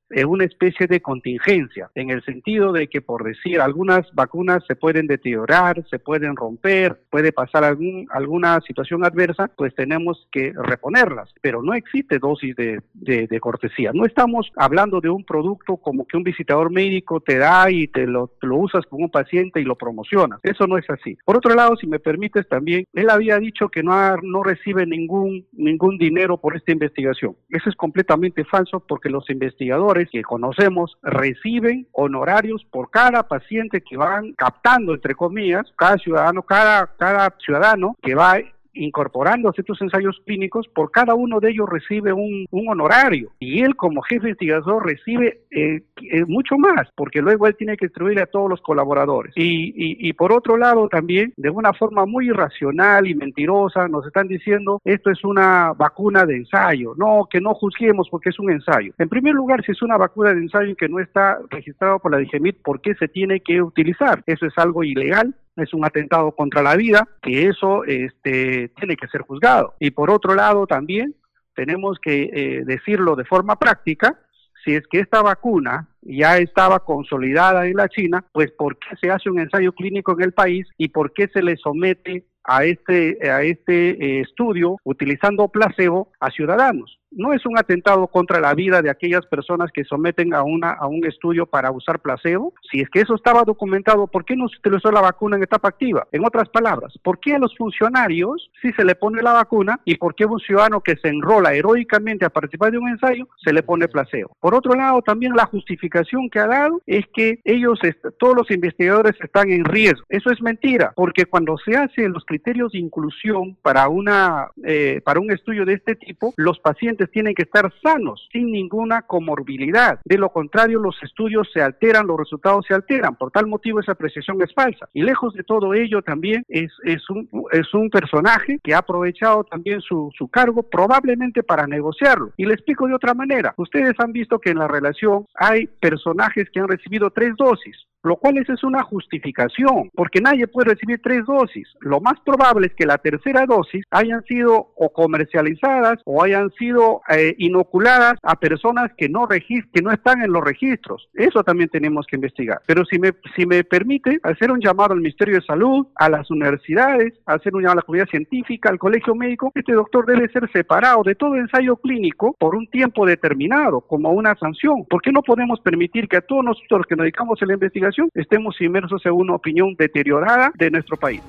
es 0.10 0.26
una 0.26 0.46
especie 0.46 0.88
de 0.88 1.02
contingencia, 1.02 1.90
en 1.96 2.10
el 2.10 2.24
sentido 2.24 2.72
de 2.72 2.88
que, 2.88 3.02
por 3.02 3.24
decir, 3.24 3.62
algunas 3.62 4.12
vacunas 4.14 4.64
se 4.68 4.76
pueden 4.76 5.08
deteriorar, 5.08 5.84
se 5.90 6.00
pueden 6.00 6.36
romper, 6.36 7.00
puede 7.10 7.32
pasar 7.32 7.64
algún, 7.64 8.08
alguna 8.12 8.60
situación 8.62 9.06
adversa, 9.06 9.50
pues 9.56 9.74
tenemos 9.76 10.28
que 10.32 10.54
reponerlas. 10.56 11.30
Pero 11.42 11.62
no 11.62 11.74
existe 11.74 12.20
dosis 12.20 12.56
de, 12.56 12.82
de, 12.94 13.40
cortesía. 13.40 13.92
No 13.94 14.06
estamos 14.06 14.52
hablando 14.58 15.00
de 15.00 15.10
un 15.10 15.24
producto 15.24 15.78
como 15.78 16.06
que 16.06 16.18
un 16.18 16.24
visitador 16.24 16.72
médico 16.72 17.22
te 17.22 17.38
da 17.38 17.72
y 17.72 17.88
te 17.88 18.06
lo, 18.06 18.32
lo 18.42 18.58
usas 18.58 18.86
con 18.86 19.02
un 19.02 19.10
paciente 19.10 19.62
y 19.62 19.64
lo 19.64 19.76
promocionas. 19.76 20.40
Eso 20.44 20.68
no 20.68 20.78
es 20.78 20.90
así. 20.90 21.18
Por 21.26 21.38
otro 21.38 21.56
lado, 21.56 21.76
si 21.78 21.88
me 21.88 22.00
permites 22.00 22.48
también, 22.50 22.86
él 22.94 23.10
había 23.10 23.40
dicho 23.40 23.70
que 23.70 23.84
no, 23.84 24.18
no 24.18 24.44
recibe 24.44 24.86
ningún, 24.86 25.46
ningún 25.54 25.98
dinero 25.98 26.38
por 26.38 26.56
esta 26.56 26.72
investigación. 26.72 27.36
Eso 27.50 27.70
es 27.70 27.76
completamente 27.76 28.44
falso 28.44 28.84
porque 28.86 29.10
los 29.10 29.30
investigadores 29.30 29.99
que 30.08 30.22
conocemos 30.22 30.98
reciben 31.02 31.88
honorarios 31.92 32.66
por 32.66 32.90
cada 32.90 33.24
paciente 33.24 33.82
que 33.82 33.98
van 33.98 34.34
captando, 34.34 34.94
entre 34.94 35.16
comillas, 35.16 35.72
cada 35.76 35.98
ciudadano, 35.98 36.44
cada, 36.44 36.88
cada 36.98 37.36
ciudadano 37.44 37.96
que 38.02 38.16
va 38.16 38.38
incorporando 38.80 39.52
estos 39.60 39.82
ensayos 39.82 40.22
clínicos, 40.26 40.68
por 40.68 40.92
cada 40.92 41.14
uno 41.14 41.40
de 41.40 41.52
ellos 41.52 41.70
recibe 41.70 42.14
un, 42.14 42.48
honorario 42.52 43.32
y 43.40 43.62
él 43.62 43.76
como 43.76 44.02
jefe 44.02 44.28
investigador 44.28 44.86
recibe 44.86 45.42
eh, 45.50 45.82
eh, 46.12 46.26
mucho 46.28 46.58
más, 46.58 46.88
porque 46.96 47.22
luego 47.22 47.48
él 47.48 47.56
tiene 47.56 47.78
que 47.78 47.88
distribuirle 47.88 48.22
a 48.22 48.28
todos 48.28 48.50
los 48.50 48.62
colaboradores. 48.62 49.34
Y, 49.36 49.74
y, 49.76 50.14
por 50.14 50.32
otro 50.32 50.58
lado 50.58 50.88
también, 50.88 51.34
de 51.38 51.50
una 51.50 51.74
forma 51.74 52.06
muy 52.06 52.28
irracional 52.28 53.08
y 53.08 53.16
mentirosa, 53.16 53.88
nos 53.88 54.06
están 54.06 54.28
diciendo 54.28 54.80
esto 54.84 55.10
es 55.10 55.24
una 55.24 55.74
vacuna 55.74 56.26
de 56.26 56.38
ensayo. 56.38 56.94
No, 56.96 57.28
que 57.30 57.42
no 57.42 57.54
juzguemos 57.54 58.08
porque 58.10 58.30
es 58.30 58.40
un 58.40 58.52
ensayo. 58.52 58.94
En 58.98 59.10
primer 59.10 59.34
lugar, 59.34 59.64
si 59.66 59.72
es 59.72 59.82
una 59.82 59.98
vacuna 59.98 60.34
de 60.34 60.42
ensayo 60.42 60.76
que 60.76 60.90
no 60.90 61.00
está 61.00 61.40
registrado 61.50 62.00
por 62.00 62.12
la 62.12 62.20
DGMIT, 62.20 62.62
¿por 62.62 62.82
qué 62.82 62.94
se 62.96 63.08
tiene 63.08 63.40
que 63.40 63.62
utilizar? 63.62 64.22
Eso 64.26 64.46
es 64.46 64.58
algo 64.58 64.84
ilegal 64.84 65.34
es 65.56 65.74
un 65.74 65.86
atentado 65.86 66.32
contra 66.32 66.62
la 66.62 66.76
vida, 66.76 67.08
que 67.22 67.48
eso 67.48 67.84
este, 67.84 68.70
tiene 68.70 68.96
que 68.96 69.08
ser 69.08 69.22
juzgado. 69.22 69.76
Y 69.80 69.92
por 69.92 70.10
otro 70.10 70.36
lado 70.36 70.68
también 70.68 71.16
tenemos 71.56 72.00
que 72.00 72.30
eh, 72.34 72.64
decirlo 72.66 73.16
de 73.16 73.26
forma 73.26 73.58
práctica, 73.58 74.20
si 74.64 74.76
es 74.76 74.86
que 74.88 75.00
esta 75.00 75.22
vacuna 75.22 75.88
ya 76.02 76.38
estaba 76.38 76.80
consolidada 76.80 77.68
en 77.68 77.78
la 77.78 77.90
China, 77.90 78.26
pues 78.32 78.52
¿por 78.52 78.78
qué 78.78 78.96
se 79.00 79.12
hace 79.12 79.30
un 79.30 79.40
ensayo 79.40 79.72
clínico 79.74 80.14
en 80.14 80.22
el 80.22 80.34
país 80.34 80.68
y 80.78 80.90
por 80.90 81.14
qué 81.14 81.28
se 81.28 81.42
le 81.42 81.56
somete 81.58 82.26
a 82.44 82.66
este, 82.66 83.18
a 83.30 83.42
este 83.44 83.92
eh, 83.92 84.22
estudio 84.22 84.78
utilizando 84.84 85.48
placebo 85.48 86.12
a 86.20 86.30
ciudadanos? 86.30 86.99
No 87.12 87.34
es 87.34 87.46
un 87.46 87.58
atentado 87.58 88.08
contra 88.08 88.40
la 88.40 88.54
vida 88.54 88.82
de 88.82 88.90
aquellas 88.90 89.26
personas 89.26 89.72
que 89.72 89.84
someten 89.84 90.34
a, 90.34 90.44
una, 90.44 90.72
a 90.72 90.88
un 90.88 91.06
estudio 91.06 91.46
para 91.46 91.72
usar 91.72 92.00
placebo. 92.00 92.54
Si 92.72 92.82
es 92.82 92.90
que 92.90 93.02
eso 93.02 93.16
estaba 93.16 93.44
documentado, 93.44 94.08
¿por 94.08 94.26
qué 94.26 94.36
no 94.36 94.48
se 94.48 94.58
utilizó 94.58 94.92
la 94.92 95.02
vacuna 95.02 95.38
en 95.38 95.44
etapa 95.44 95.70
activa? 95.70 96.08
En 96.12 96.26
otras 96.26 96.50
palabras, 96.50 96.94
¿por 97.04 97.20
qué 97.20 97.36
a 97.36 97.40
los 97.40 97.56
funcionarios 97.58 98.52
si 98.62 98.72
se 98.74 98.86
le 98.86 98.96
pone 98.96 99.22
la 99.22 99.34
vacuna 99.34 99.80
y 99.86 99.96
por 99.96 100.16
qué 100.16 100.26
un 100.26 100.40
ciudadano 100.40 100.82
que 100.82 100.96
se 100.98 101.10
enrola 101.10 101.54
heroicamente 101.54 102.26
a 102.26 102.30
participar 102.30 102.72
de 102.72 102.78
un 102.78 102.90
ensayo 102.90 103.28
se 103.44 103.54
le 103.54 103.64
pone 103.64 103.88
placebo? 103.88 104.36
Por 104.40 104.54
otro 104.54 104.74
lado, 104.74 105.02
también 105.02 105.34
la 105.36 105.46
justificación 105.46 106.30
que 106.30 106.40
ha 106.40 106.48
dado 106.48 106.82
es 106.86 107.06
que 107.14 107.40
ellos, 107.44 107.80
todos 108.20 108.36
los 108.36 108.52
investigadores 108.52 109.16
están 109.22 109.52
en 109.52 109.66
riesgo. 109.66 110.06
Eso 110.10 110.32
es 110.32 110.42
mentira, 110.42 110.94
porque 110.96 111.26
cuando 111.26 111.58
se 111.58 111.76
hacen 111.76 112.14
los 112.14 112.26
criterios 112.26 112.72
de 112.72 112.80
inclusión 112.80 113.56
para, 113.62 113.88
una, 113.90 114.50
eh, 114.64 115.02
para 115.04 115.20
un 115.20 115.32
estudio 115.32 115.66
de 115.66 115.74
este 115.74 115.96
tipo, 115.96 116.34
los 116.38 116.60
pacientes 116.60 116.99
tienen 117.08 117.34
que 117.34 117.44
estar 117.44 117.72
sanos, 117.82 118.28
sin 118.32 118.52
ninguna 118.52 119.04
comorbilidad. 119.04 120.00
De 120.06 120.18
lo 120.18 120.30
contrario, 120.30 120.80
los 120.80 121.02
estudios 121.04 121.50
se 121.54 121.62
alteran, 121.62 122.08
los 122.08 122.18
resultados 122.18 122.66
se 122.68 122.74
alteran. 122.74 123.16
Por 123.16 123.32
tal 123.32 123.48
motivo, 123.48 123.80
esa 123.80 123.94
apreciación 123.94 124.42
es 124.42 124.54
falsa. 124.54 124.90
Y 124.94 125.02
lejos 125.04 125.34
de 125.34 125.44
todo 125.44 125.74
ello, 125.74 126.02
también 126.02 126.44
es, 126.48 126.72
es, 126.84 127.10
un, 127.10 127.30
es 127.52 127.74
un 127.74 127.90
personaje 127.90 128.60
que 128.64 128.74
ha 128.74 128.80
aprovechado 128.80 129.44
también 129.44 129.82
su, 129.82 130.10
su 130.18 130.28
cargo 130.28 130.64
probablemente 130.64 131.44
para 131.44 131.68
negociarlo. 131.68 132.32
Y 132.38 132.46
le 132.46 132.54
explico 132.54 132.88
de 132.88 132.96
otra 132.96 133.14
manera. 133.14 133.54
Ustedes 133.58 133.94
han 134.00 134.12
visto 134.12 134.40
que 134.40 134.52
en 134.52 134.60
la 134.60 134.68
relación 134.68 135.26
hay 135.36 135.68
personajes 135.68 136.50
que 136.52 136.60
han 136.60 136.68
recibido 136.68 137.10
tres 137.12 137.34
dosis 137.38 137.89
lo 138.04 138.16
cual 138.18 138.38
es 138.38 138.64
una 138.64 138.84
justificación, 138.84 139.90
porque 139.94 140.22
nadie 140.22 140.48
puede 140.48 140.72
recibir 140.72 141.00
tres 141.04 141.26
dosis. 141.26 141.68
Lo 141.82 142.00
más 142.00 142.20
probable 142.26 142.68
es 142.68 142.74
que 142.76 142.86
la 142.86 142.98
tercera 142.98 143.46
dosis 143.46 143.84
hayan 143.92 144.24
sido 144.24 144.72
o 144.76 144.90
comercializadas 144.92 146.00
o 146.06 146.24
hayan 146.24 146.50
sido 146.52 147.02
eh, 147.10 147.36
inoculadas 147.38 148.18
a 148.24 148.36
personas 148.36 148.92
que 148.98 149.10
no, 149.10 149.28
que 149.28 149.82
no 149.82 149.92
están 149.92 150.22
en 150.22 150.32
los 150.32 150.44
registros. 150.44 151.10
Eso 151.14 151.44
también 151.44 151.70
tenemos 151.70 152.06
que 152.08 152.16
investigar. 152.16 152.62
Pero 152.66 152.86
si 152.86 153.00
me, 153.00 153.12
si 153.36 153.46
me 153.46 153.64
permite 153.64 154.20
hacer 154.24 154.52
un 154.52 154.60
llamado 154.60 154.94
al 154.94 155.00
Ministerio 155.00 155.36
de 155.36 155.46
Salud, 155.46 155.88
a 155.96 156.10
las 156.10 156.30
universidades, 156.32 157.14
hacer 157.26 157.56
un 157.56 157.62
llamado 157.62 157.74
a 157.74 157.82
la 157.82 157.82
comunidad 157.84 158.10
científica, 158.10 158.70
al 158.70 158.80
colegio 158.80 159.16
médico, 159.16 159.52
este 159.56 159.74
doctor 159.74 160.06
debe 160.06 160.30
ser 160.30 160.50
separado 160.52 161.04
de 161.04 161.16
todo 161.16 161.36
ensayo 161.36 161.76
clínico 161.78 162.36
por 162.40 162.56
un 162.56 162.68
tiempo 162.68 163.06
determinado, 163.06 163.82
como 163.82 164.12
una 164.12 164.36
sanción. 164.36 164.86
¿Por 164.90 165.02
qué 165.02 165.12
no 165.12 165.22
podemos 165.22 165.60
permitir 165.62 166.08
que 166.08 166.18
a 166.18 166.22
todos 166.22 166.44
nosotros 166.44 166.86
que 166.88 166.96
nos 166.96 167.04
dedicamos 167.04 167.42
a 167.42 167.46
la 167.46 167.54
investigación 167.54 167.89
estemos 168.14 168.60
inmersos 168.62 169.06
en 169.06 169.14
una 169.14 169.36
opinión 169.36 169.76
deteriorada 169.78 170.52
de 170.56 170.72
nuestro 170.72 170.98
país. 170.98 171.22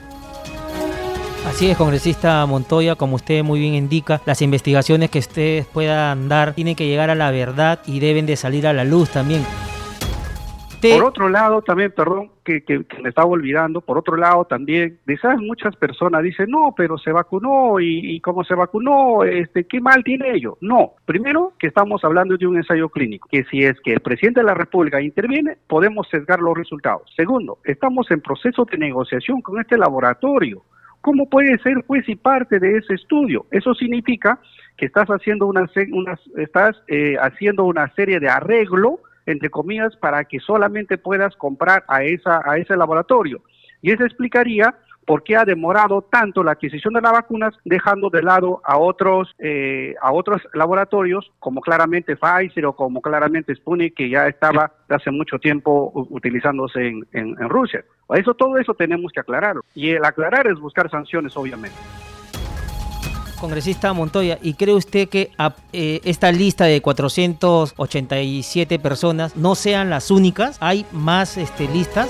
Así 1.47 1.71
es, 1.71 1.77
congresista 1.77 2.45
Montoya, 2.47 2.97
como 2.97 3.17
usted 3.17 3.43
muy 3.43 3.61
bien 3.61 3.75
indica, 3.75 4.21
las 4.27 4.43
investigaciones 4.43 5.11
que 5.11 5.21
ustedes 5.21 5.67
puedan 5.67 6.29
dar 6.29 6.55
tienen 6.55 6.77
que 6.77 6.87
llegar 6.87 7.09
a 7.09 7.15
la 7.15 7.31
verdad 7.31 7.81
y 7.87 7.99
deben 8.01 8.27
de 8.27 8.37
salir 8.37 8.67
a 8.67 8.73
la 8.73 8.85
luz 8.85 9.11
también. 9.11 9.43
Por 10.81 11.05
otro 11.05 11.29
lado, 11.29 11.63
también, 11.63 11.93
perdón, 11.93 12.31
que, 12.45 12.63
me 13.03 13.09
estaba 13.11 13.29
olvidando, 13.29 13.81
por 13.81 13.99
otro 13.99 14.17
lado 14.17 14.45
también, 14.45 14.99
quizás 15.07 15.39
muchas 15.39 15.77
personas 15.77 16.23
dicen, 16.23 16.51
no, 16.51 16.75
pero 16.77 16.97
se 16.99 17.13
vacunó 17.13 17.79
y, 17.81 18.19
como 18.21 18.45
se 18.45 18.55
vacunó, 18.55 19.25
este, 19.25 19.65
¿qué 19.65 19.81
mal 19.81 20.03
tiene 20.03 20.31
ello? 20.33 20.57
No, 20.61 20.95
primero 21.05 21.53
que 21.59 21.67
estamos 21.67 22.03
hablando 22.05 22.37
de 22.37 22.47
un 22.47 22.57
ensayo 22.57 22.89
clínico, 22.89 23.29
que 23.31 23.45
si 23.45 23.63
es 23.63 23.79
que 23.83 23.93
el 23.93 24.01
presidente 24.01 24.41
de 24.41 24.47
la 24.47 24.55
República 24.55 25.01
interviene, 25.01 25.59
podemos 25.67 26.09
sesgar 26.09 26.41
los 26.41 26.57
resultados. 26.57 27.03
Segundo, 27.15 27.59
estamos 27.65 28.11
en 28.11 28.21
proceso 28.21 28.65
de 28.65 28.79
negociación 28.79 29.43
con 29.43 29.61
este 29.61 29.77
laboratorio. 29.77 30.63
¿Cómo 31.01 31.29
puede 31.29 31.59
ser 31.59 31.83
juez 31.87 32.07
y 32.09 32.17
parte 32.17 32.59
de 32.59 32.77
ese 32.77 32.95
estudio? 32.95 33.47
Eso 33.51 33.75
significa 33.75 34.39
que 34.77 34.87
estás 34.87 35.09
haciendo 35.09 35.47
una, 35.47 35.69
estás 36.37 36.77
eh, 36.89 37.17
haciendo 37.21 37.65
una 37.65 37.93
serie 37.95 38.21
de 38.21 38.29
arreglo 38.29 39.01
entre 39.31 39.51
comillas, 39.51 39.97
para 39.97 40.25
que 40.25 40.41
solamente 40.41 40.99
puedas 40.99 41.37
comprar 41.37 41.85
a, 41.89 42.03
esa, 42.05 42.43
a 42.45 42.59
ese 42.59 42.77
laboratorio. 42.77 43.43
Y 43.83 43.91
eso 43.93 44.05
explicaría 44.05 44.75
por 45.07 45.23
qué 45.23 45.37
ha 45.37 45.45
demorado 45.45 46.03
tanto 46.03 46.45
la 46.45 46.53
adquisición 46.53 46.95
de 46.95 47.01
las 47.01 47.13
vacunas, 47.13 47.55
dejando 47.65 48.11
de 48.11 48.23
lado 48.23 48.61
a 48.65 48.79
otros, 48.79 49.35
eh, 49.39 49.95
a 50.01 50.13
otros 50.13 50.41
laboratorios, 50.55 51.33
como 51.39 51.61
claramente 51.61 52.17
Pfizer 52.17 52.67
o 52.67 52.77
como 52.77 53.01
claramente 53.01 53.55
Sputnik, 53.55 53.95
que 53.95 54.09
ya 54.09 54.29
estaba 54.29 54.73
hace 54.89 55.11
mucho 55.11 55.39
tiempo 55.39 55.91
utilizándose 56.11 56.87
en, 56.87 57.07
en, 57.13 57.29
en 57.41 57.49
Rusia. 57.49 57.85
Eso, 58.11 58.35
todo 58.35 58.59
eso 58.59 58.75
tenemos 58.75 59.11
que 59.13 59.21
aclararlo. 59.21 59.63
Y 59.75 59.91
el 59.91 60.05
aclarar 60.05 60.47
es 60.47 60.61
buscar 60.61 60.91
sanciones, 60.91 61.37
obviamente. 61.37 61.77
Congresista 63.41 63.93
Montoya, 63.93 64.39
¿y 64.43 64.55
cree 64.55 64.75
usted 64.75 65.09
que 65.09 65.33
eh, 65.73 66.01
esta 66.05 66.31
lista 66.31 66.67
de 66.67 66.81
487 66.81 68.79
personas 68.79 69.37
no 69.37 69.55
sean 69.55 69.91
las 69.91 70.11
únicas? 70.11 70.57
¿Hay 70.61 70.87
más 70.93 71.37
este, 71.37 71.67
listas? 71.69 72.09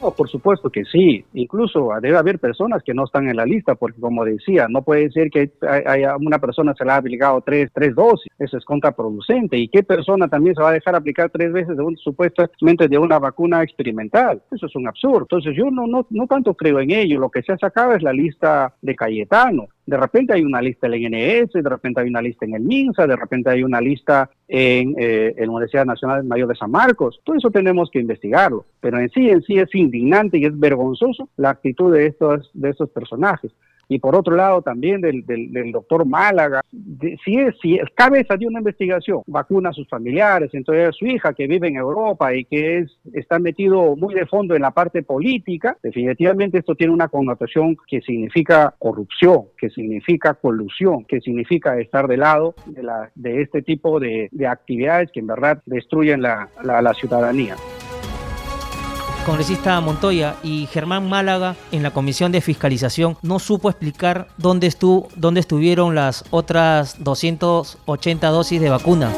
No, 0.00 0.12
por 0.12 0.28
supuesto 0.28 0.70
que 0.70 0.84
sí. 0.84 1.24
Incluso 1.34 1.90
debe 2.00 2.16
haber 2.16 2.38
personas 2.38 2.82
que 2.84 2.94
no 2.94 3.04
están 3.04 3.28
en 3.28 3.36
la 3.36 3.44
lista, 3.44 3.74
porque 3.74 4.00
como 4.00 4.24
decía, 4.24 4.66
no 4.68 4.82
puede 4.82 5.10
ser 5.10 5.30
que 5.30 5.50
haya 5.86 6.16
una 6.16 6.38
persona 6.38 6.74
se 6.74 6.84
le 6.84 6.92
ha 6.92 6.96
aplicado 6.96 7.40
tres, 7.40 7.70
tres 7.74 7.94
dosis. 7.94 8.30
Eso 8.38 8.56
es 8.56 8.64
contraproducente. 8.64 9.56
¿Y 9.56 9.68
qué 9.68 9.82
persona 9.82 10.28
también 10.28 10.54
se 10.54 10.62
va 10.62 10.70
a 10.70 10.74
dejar 10.74 10.94
aplicar 10.94 11.30
tres 11.30 11.52
veces 11.52 11.76
de 11.76 11.82
un, 11.82 11.96
supuestamente 11.96 12.88
de 12.88 12.98
una 12.98 13.18
vacuna 13.18 13.62
experimental? 13.62 14.40
Eso 14.52 14.66
es 14.66 14.76
un 14.76 14.86
absurdo. 14.86 15.22
Entonces 15.22 15.54
yo 15.56 15.70
no, 15.70 15.86
no, 15.86 16.06
no 16.10 16.26
tanto 16.26 16.54
creo 16.54 16.78
en 16.80 16.90
ello. 16.90 17.18
Lo 17.18 17.30
que 17.30 17.42
se 17.42 17.52
ha 17.52 17.58
sacado 17.58 17.92
es 17.94 18.02
la 18.02 18.12
lista 18.12 18.74
de 18.80 18.94
Cayetano. 18.94 19.68
De 19.88 19.96
repente 19.96 20.34
hay 20.34 20.42
una 20.42 20.60
lista 20.60 20.86
en 20.86 20.92
el 20.92 21.14
INS, 21.14 21.50
de 21.50 21.62
repente 21.62 22.02
hay 22.02 22.08
una 22.10 22.20
lista 22.20 22.44
en 22.44 22.52
el 22.56 22.60
MINSA, 22.60 23.06
de 23.06 23.16
repente 23.16 23.48
hay 23.48 23.62
una 23.62 23.80
lista 23.80 24.28
en, 24.46 24.94
eh, 24.98 25.34
la 25.38 25.50
Universidad 25.50 25.86
Nacional 25.86 26.24
Mayor 26.24 26.46
de 26.46 26.56
San 26.56 26.70
Marcos. 26.70 27.22
Todo 27.24 27.36
eso 27.36 27.50
tenemos 27.50 27.90
que 27.90 27.98
investigarlo. 27.98 28.66
Pero 28.80 28.98
en 28.98 29.08
sí, 29.08 29.30
en 29.30 29.40
sí 29.40 29.58
es 29.58 29.74
indignante 29.74 30.36
y 30.36 30.44
es 30.44 30.58
vergonzoso 30.58 31.30
la 31.38 31.48
actitud 31.48 31.90
de 31.94 32.04
estos, 32.04 32.50
de 32.52 32.68
estos 32.68 32.90
personajes 32.90 33.50
y 33.88 33.98
por 33.98 34.14
otro 34.14 34.36
lado 34.36 34.62
también 34.62 35.00
del, 35.00 35.24
del, 35.24 35.72
doctor 35.72 36.04
Málaga, 36.04 36.60
si, 37.24 37.36
es, 37.36 37.54
si 37.60 37.76
es 37.76 37.86
cabeza 37.94 38.36
de 38.36 38.46
una 38.46 38.58
investigación, 38.58 39.22
vacuna 39.26 39.70
a 39.70 39.72
sus 39.72 39.88
familiares, 39.88 40.50
entonces 40.52 40.88
a 40.88 40.92
su 40.92 41.06
hija 41.06 41.32
que 41.32 41.46
vive 41.46 41.68
en 41.68 41.76
Europa 41.76 42.34
y 42.34 42.44
que 42.44 42.78
es, 42.78 42.98
está 43.12 43.38
metido 43.38 43.96
muy 43.96 44.14
de 44.14 44.26
fondo 44.26 44.54
en 44.54 44.62
la 44.62 44.70
parte 44.72 45.02
política, 45.02 45.76
definitivamente 45.82 46.58
esto 46.58 46.74
tiene 46.74 46.92
una 46.92 47.08
connotación 47.08 47.76
que 47.86 48.00
significa 48.02 48.74
corrupción, 48.78 49.44
que 49.56 49.70
significa 49.70 50.34
colusión, 50.34 51.04
que 51.04 51.20
significa 51.20 51.78
estar 51.78 52.06
de 52.06 52.16
lado 52.16 52.54
de, 52.66 52.82
la, 52.82 53.10
de 53.14 53.42
este 53.42 53.62
tipo 53.62 54.00
de, 54.00 54.28
de 54.32 54.46
actividades 54.46 55.10
que 55.12 55.20
en 55.20 55.26
verdad 55.26 55.62
destruyen 55.66 56.22
la, 56.22 56.48
la 56.62 56.94
ciudadanía 56.94 57.56
congresista 59.28 59.78
Montoya 59.82 60.36
y 60.42 60.64
Germán 60.72 61.06
Málaga 61.06 61.54
en 61.70 61.82
la 61.82 61.90
comisión 61.90 62.32
de 62.32 62.40
fiscalización 62.40 63.16
no 63.22 63.38
supo 63.38 63.68
explicar 63.68 64.28
dónde, 64.38 64.66
estuvo, 64.66 65.08
dónde 65.16 65.40
estuvieron 65.40 65.94
las 65.94 66.24
otras 66.30 67.04
280 67.04 68.26
dosis 68.28 68.58
de 68.58 68.70
vacuna. 68.70 69.12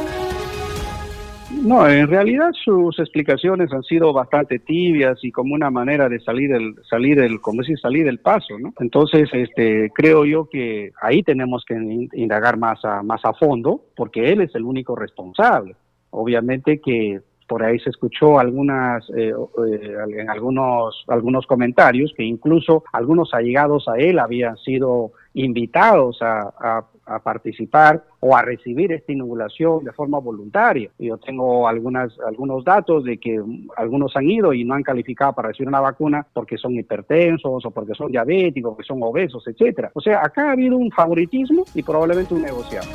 No, 1.62 1.88
en 1.88 2.08
realidad 2.08 2.50
sus 2.64 2.98
explicaciones 2.98 3.72
han 3.72 3.84
sido 3.84 4.12
bastante 4.12 4.58
tibias 4.58 5.16
y 5.22 5.30
como 5.30 5.54
una 5.54 5.70
manera 5.70 6.08
de 6.08 6.18
salir 6.18 6.50
del, 6.50 6.74
salir 6.88 7.20
del, 7.20 7.40
como 7.40 7.62
decir, 7.62 7.78
salir 7.78 8.04
del 8.04 8.18
paso, 8.18 8.58
¿no? 8.58 8.74
Entonces, 8.80 9.28
este, 9.32 9.92
creo 9.94 10.24
yo 10.24 10.48
que 10.50 10.90
ahí 11.00 11.22
tenemos 11.22 11.64
que 11.64 11.76
indagar 12.14 12.56
más 12.56 12.84
a, 12.84 13.04
más 13.04 13.24
a 13.24 13.32
fondo, 13.34 13.84
porque 13.94 14.32
él 14.32 14.40
es 14.40 14.52
el 14.56 14.64
único 14.64 14.96
responsable. 14.96 15.76
Obviamente 16.10 16.80
que 16.80 17.20
por 17.50 17.64
ahí 17.64 17.80
se 17.80 17.90
escuchó 17.90 18.38
algunas 18.38 19.10
eh, 19.10 19.32
eh, 19.32 19.96
en 20.18 20.30
algunos 20.30 21.04
algunos 21.08 21.48
comentarios 21.48 22.14
que 22.16 22.22
incluso 22.22 22.84
algunos 22.92 23.34
allegados 23.34 23.88
a 23.88 23.96
él 23.98 24.20
habían 24.20 24.56
sido 24.58 25.10
invitados 25.34 26.18
a, 26.22 26.86
participar 27.24 28.04
o 28.20 28.36
a 28.36 28.42
recibir 28.42 28.92
esta 28.92 29.10
inoculación 29.10 29.82
de 29.82 29.90
forma 29.92 30.20
voluntaria. 30.20 30.90
Yo 30.96 31.18
tengo 31.18 31.66
algunas, 31.66 32.16
algunos 32.20 32.62
datos 32.64 33.02
de 33.02 33.18
que 33.18 33.42
algunos 33.76 34.16
han 34.16 34.30
ido 34.30 34.52
y 34.52 34.62
no 34.62 34.74
han 34.74 34.84
calificado 34.84 35.32
para 35.32 35.48
recibir 35.48 35.66
una 35.66 35.80
vacuna 35.80 36.24
porque 36.32 36.56
son 36.56 36.76
hipertensos 36.76 37.66
o 37.66 37.70
porque 37.72 37.94
son 37.94 38.12
diabéticos, 38.12 38.74
porque 38.74 38.86
son 38.86 39.02
obesos, 39.02 39.44
etcétera. 39.48 39.90
O 39.92 40.00
sea, 40.00 40.20
acá 40.24 40.50
ha 40.50 40.52
habido 40.52 40.76
un 40.76 40.92
favoritismo 40.92 41.64
y 41.74 41.82
probablemente 41.82 42.32
un 42.32 42.42
negociado. 42.42 42.86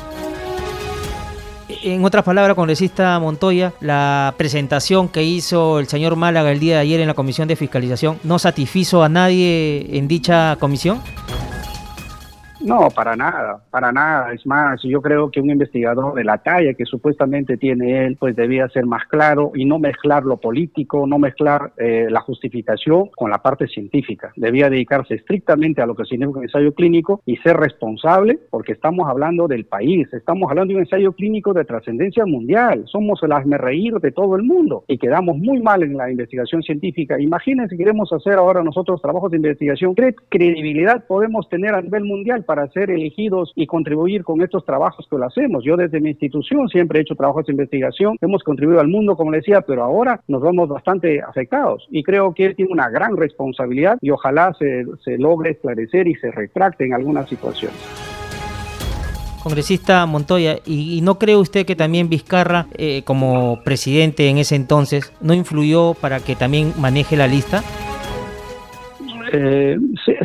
En 1.82 2.04
otras 2.04 2.24
palabras, 2.24 2.54
congresista 2.54 3.18
Montoya, 3.18 3.72
la 3.80 4.34
presentación 4.36 5.08
que 5.08 5.22
hizo 5.22 5.78
el 5.78 5.86
señor 5.86 6.16
Málaga 6.16 6.50
el 6.50 6.60
día 6.60 6.76
de 6.76 6.80
ayer 6.80 7.00
en 7.00 7.06
la 7.06 7.14
Comisión 7.14 7.48
de 7.48 7.56
Fiscalización 7.56 8.18
no 8.24 8.38
satisfizo 8.38 9.02
a 9.02 9.08
nadie 9.08 9.86
en 9.92 10.08
dicha 10.08 10.56
comisión. 10.58 11.00
No, 12.66 12.88
para 12.90 13.14
nada, 13.14 13.60
para 13.70 13.92
nada. 13.92 14.32
Es 14.32 14.44
más, 14.46 14.80
yo 14.82 15.00
creo 15.00 15.30
que 15.30 15.40
un 15.40 15.50
investigador 15.50 16.14
de 16.14 16.24
la 16.24 16.38
talla 16.38 16.74
que 16.74 16.84
supuestamente 16.84 17.56
tiene 17.56 18.06
él, 18.06 18.16
pues 18.18 18.34
debía 18.34 18.68
ser 18.68 18.86
más 18.86 19.04
claro 19.06 19.52
y 19.54 19.64
no 19.64 19.78
mezclar 19.78 20.24
lo 20.24 20.38
político, 20.38 21.06
no 21.06 21.18
mezclar 21.18 21.72
eh, 21.76 22.08
la 22.10 22.20
justificación 22.20 23.10
con 23.16 23.30
la 23.30 23.38
parte 23.38 23.68
científica. 23.68 24.32
Debía 24.36 24.68
dedicarse 24.68 25.14
estrictamente 25.14 25.80
a 25.80 25.86
lo 25.86 25.94
que 25.94 26.04
significa 26.04 26.38
un 26.38 26.44
ensayo 26.44 26.74
clínico 26.74 27.22
y 27.24 27.36
ser 27.36 27.56
responsable, 27.56 28.38
porque 28.50 28.72
estamos 28.72 29.08
hablando 29.08 29.46
del 29.46 29.66
país, 29.66 30.12
estamos 30.12 30.50
hablando 30.50 30.72
de 30.72 30.76
un 30.76 30.84
ensayo 30.84 31.12
clínico 31.12 31.52
de 31.52 31.64
trascendencia 31.64 32.26
mundial. 32.26 32.84
Somos 32.86 33.20
el 33.22 33.32
reír 33.58 33.94
de 34.00 34.10
todo 34.10 34.36
el 34.36 34.42
mundo 34.42 34.84
y 34.88 34.98
quedamos 34.98 35.36
muy 35.36 35.60
mal 35.60 35.82
en 35.82 35.96
la 35.96 36.10
investigación 36.10 36.62
científica. 36.62 37.20
Imagínense 37.20 37.76
si 37.76 37.78
queremos 37.78 38.12
hacer 38.12 38.34
ahora 38.34 38.62
nosotros 38.62 39.02
trabajos 39.02 39.30
de 39.30 39.36
investigación, 39.36 39.94
¿qué 39.94 40.14
credibilidad 40.28 41.04
podemos 41.06 41.48
tener 41.48 41.74
a 41.74 41.82
nivel 41.82 42.04
mundial 42.04 42.44
para 42.44 42.55
ser 42.68 42.90
elegidos 42.90 43.52
y 43.54 43.66
contribuir 43.66 44.24
con 44.24 44.42
estos 44.42 44.64
trabajos 44.64 45.06
que 45.08 45.16
lo 45.16 45.26
hacemos? 45.26 45.64
Yo 45.64 45.76
desde 45.76 46.00
mi 46.00 46.10
institución 46.10 46.68
siempre 46.68 46.98
he 46.98 47.02
hecho 47.02 47.14
trabajos 47.14 47.46
de 47.46 47.52
investigación, 47.52 48.16
hemos 48.20 48.42
contribuido 48.42 48.80
al 48.80 48.88
mundo, 48.88 49.16
como 49.16 49.32
decía, 49.32 49.60
pero 49.60 49.84
ahora 49.84 50.20
nos 50.28 50.42
vamos 50.42 50.68
bastante 50.68 51.20
afectados 51.20 51.86
y 51.90 52.02
creo 52.02 52.34
que 52.34 52.46
él 52.46 52.56
tiene 52.56 52.72
una 52.72 52.88
gran 52.88 53.16
responsabilidad 53.16 53.98
y 54.00 54.10
ojalá 54.10 54.54
se, 54.58 54.84
se 55.04 55.18
logre 55.18 55.50
esclarecer 55.50 56.08
y 56.08 56.14
se 56.16 56.30
retracte 56.30 56.84
en 56.84 56.94
algunas 56.94 57.28
situaciones 57.28 57.76
congresista 59.46 60.04
Montoya, 60.06 60.58
¿y, 60.66 61.00
no 61.02 61.20
cree 61.20 61.36
usted 61.36 61.64
que 61.64 61.76
también 61.76 62.08
Vizcarra, 62.08 62.66
eh, 62.76 63.02
como 63.04 63.60
presidente 63.62 64.28
en 64.28 64.38
ese 64.38 64.56
entonces, 64.56 65.12
no 65.20 65.34
influyó 65.34 65.94
para 65.94 66.18
que 66.18 66.34
también 66.34 66.72
maneje 66.78 67.16
la 67.16 67.28
lista? 67.28 67.62
Eh, 69.32 69.76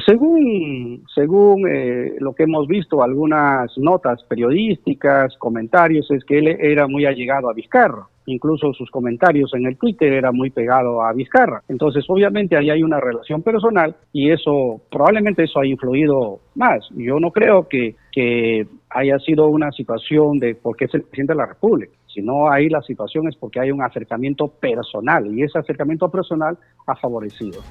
según 0.06 1.04
según 1.14 1.68
eh, 1.68 2.16
lo 2.20 2.34
que 2.34 2.44
hemos 2.44 2.68
visto, 2.68 3.04
algunas 3.04 3.78
notas 3.78 4.24
periodísticas, 4.24 5.36
comentarios, 5.38 6.10
es 6.12 6.24
que 6.24 6.40
él 6.40 6.48
era 6.48 6.88
muy 6.88 7.06
allegado 7.06 7.50
a 7.50 7.54
Vizcarra. 7.54 8.08
Incluso 8.28 8.72
sus 8.74 8.90
comentarios 8.92 9.52
en 9.56 9.66
el 9.66 9.78
Twitter 9.78 10.14
era 10.14 10.32
muy 10.32 10.52
pegado 10.52 11.02
a 11.02 11.12
Vizcarra. 11.12 11.64
Entonces, 11.68 12.06
obviamente, 12.08 12.56
ahí 12.56 12.70
hay 12.70 12.84
una 12.84 13.00
relación 13.00 13.42
personal 13.42 13.96
y 14.14 14.30
eso, 14.30 14.82
probablemente 14.92 15.44
eso 15.44 15.60
ha 15.60 15.66
influido 15.66 16.40
más. 16.56 16.88
Yo 16.92 17.20
no 17.20 17.32
creo 17.32 17.68
que, 17.68 17.96
que 18.12 18.68
haya 18.90 19.18
sido 19.20 19.48
una 19.48 19.72
situación 19.72 20.40
de 20.40 20.56
porque 20.56 20.86
es 20.86 20.94
el 20.94 21.02
presidente 21.04 21.34
de 21.34 21.38
la 21.38 21.48
República. 21.48 21.94
Si 22.14 22.22
no, 22.22 22.50
ahí 22.50 22.70
la 22.70 22.82
situación 22.82 23.28
es 23.28 23.36
porque 23.36 23.60
hay 23.60 23.72
un 23.72 23.82
acercamiento 23.82 24.48
personal 24.48 25.34
y 25.34 25.44
ese 25.44 25.58
acercamiento 25.58 26.10
personal 26.10 26.58
ha 26.86 26.96
favorecido. 26.96 27.62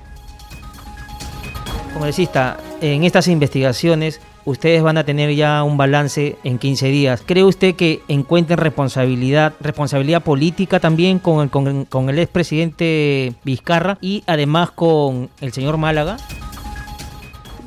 Congresista, 1.92 2.58
en 2.80 3.04
estas 3.04 3.28
investigaciones 3.28 4.20
ustedes 4.44 4.82
van 4.82 4.98
a 4.98 5.04
tener 5.04 5.34
ya 5.34 5.62
un 5.62 5.76
balance 5.76 6.36
en 6.44 6.58
15 6.58 6.88
días. 6.88 7.22
¿Cree 7.24 7.44
usted 7.44 7.74
que 7.74 8.00
encuentren 8.08 8.58
responsabilidad, 8.58 9.54
responsabilidad 9.60 10.22
política 10.22 10.80
también 10.80 11.18
con 11.18 11.42
el, 11.42 11.50
con, 11.50 11.84
con 11.84 12.08
el 12.08 12.18
expresidente 12.18 13.34
Vizcarra 13.44 13.98
y 14.00 14.22
además 14.26 14.70
con 14.70 15.30
el 15.40 15.52
señor 15.52 15.76
Málaga? 15.76 16.16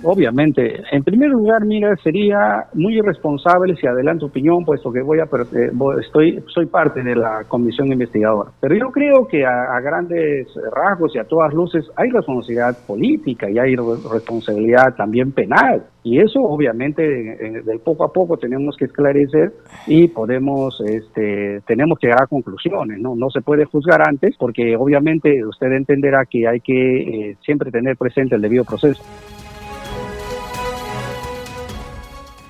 Obviamente, 0.03 0.83
en 0.91 1.03
primer 1.03 1.29
lugar, 1.29 1.65
mira, 1.65 1.95
sería 2.03 2.65
muy 2.73 2.97
irresponsable 2.97 3.75
si 3.77 3.87
adelanto 3.87 4.25
opinión, 4.25 4.65
puesto 4.65 4.91
que 4.91 5.01
voy 5.01 5.19
a 5.19 5.23
eh, 5.23 5.71
estoy 6.01 6.43
soy 6.47 6.65
parte 6.65 7.01
de 7.01 7.15
la 7.15 7.45
comisión 7.47 7.91
investigadora. 7.91 8.51
Pero 8.59 8.75
yo 8.75 8.91
creo 8.91 9.27
que 9.27 9.45
a, 9.45 9.79
grandes 9.79 10.47
rasgos 10.71 11.15
y 11.15 11.19
a 11.19 11.23
todas 11.23 11.53
luces 11.53 11.85
hay 11.95 12.09
responsabilidad 12.09 12.77
política 12.85 13.49
y 13.49 13.57
hay 13.57 13.75
responsabilidad 13.75 14.93
también 14.95 15.31
penal. 15.31 15.83
Y 16.03 16.19
eso, 16.19 16.41
obviamente, 16.41 17.01
del 17.01 17.79
poco 17.79 18.03
a 18.03 18.11
poco 18.11 18.35
tenemos 18.35 18.75
que 18.75 18.85
esclarecer 18.85 19.53
y 19.87 20.09
podemos, 20.09 20.81
este, 20.81 21.61
tenemos 21.65 21.97
que 21.97 22.07
llegar 22.07 22.23
a 22.23 22.27
conclusiones. 22.27 22.99
No, 22.99 23.15
no 23.15 23.29
se 23.29 23.41
puede 23.41 23.63
juzgar 23.63 24.01
antes, 24.05 24.35
porque 24.37 24.75
obviamente 24.75 25.45
usted 25.45 25.71
entenderá 25.71 26.25
que 26.25 26.45
hay 26.45 26.59
que 26.59 27.29
eh, 27.29 27.37
siempre 27.45 27.71
tener 27.71 27.95
presente 27.95 28.35
el 28.35 28.41
debido 28.41 28.65
proceso. 28.65 29.01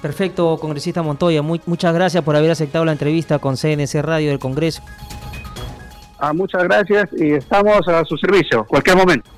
Perfecto, 0.04 0.58
congresista 0.58 1.02
Montoya. 1.02 1.42
muchas 1.42 1.94
gracias 1.94 2.22
por 2.26 2.36
haber 2.36 2.52
aceptado 2.52 2.84
la 2.84 2.92
entrevista 2.92 3.40
con 3.40 3.56
CNC 3.56 4.02
Radio 4.02 4.32
del 4.32 4.38
Congreso. 4.38 4.82
Ah, 6.20 6.34
muchas 6.34 6.62
gracias 6.66 7.08
y 7.14 7.32
estamos 7.32 7.88
a 7.88 8.04
su 8.04 8.18
servicio, 8.18 8.66
cualquier 8.66 8.98
momento. 8.98 9.32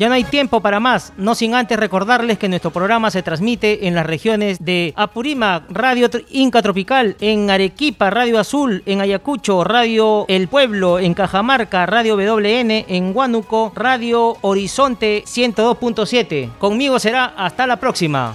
Ya 0.00 0.08
no 0.08 0.14
hay 0.14 0.24
tiempo 0.24 0.62
para 0.62 0.80
más, 0.80 1.12
no 1.18 1.34
sin 1.34 1.54
antes 1.54 1.78
recordarles 1.78 2.38
que 2.38 2.48
nuestro 2.48 2.70
programa 2.70 3.10
se 3.10 3.22
transmite 3.22 3.86
en 3.86 3.94
las 3.94 4.06
regiones 4.06 4.56
de 4.58 4.94
Apurímac, 4.96 5.64
Radio 5.68 6.08
Inca 6.30 6.62
Tropical, 6.62 7.16
en 7.20 7.50
Arequipa, 7.50 8.08
Radio 8.08 8.38
Azul, 8.38 8.82
en 8.86 9.02
Ayacucho, 9.02 9.62
Radio 9.62 10.24
El 10.28 10.48
Pueblo, 10.48 10.98
en 10.98 11.12
Cajamarca, 11.12 11.84
Radio 11.84 12.16
WN, 12.16 12.86
en 12.88 13.14
Huánuco, 13.14 13.72
Radio 13.76 14.38
Horizonte 14.40 15.22
102.7. 15.26 16.56
Conmigo 16.56 16.98
será 16.98 17.34
hasta 17.36 17.66
la 17.66 17.76
próxima. 17.76 18.34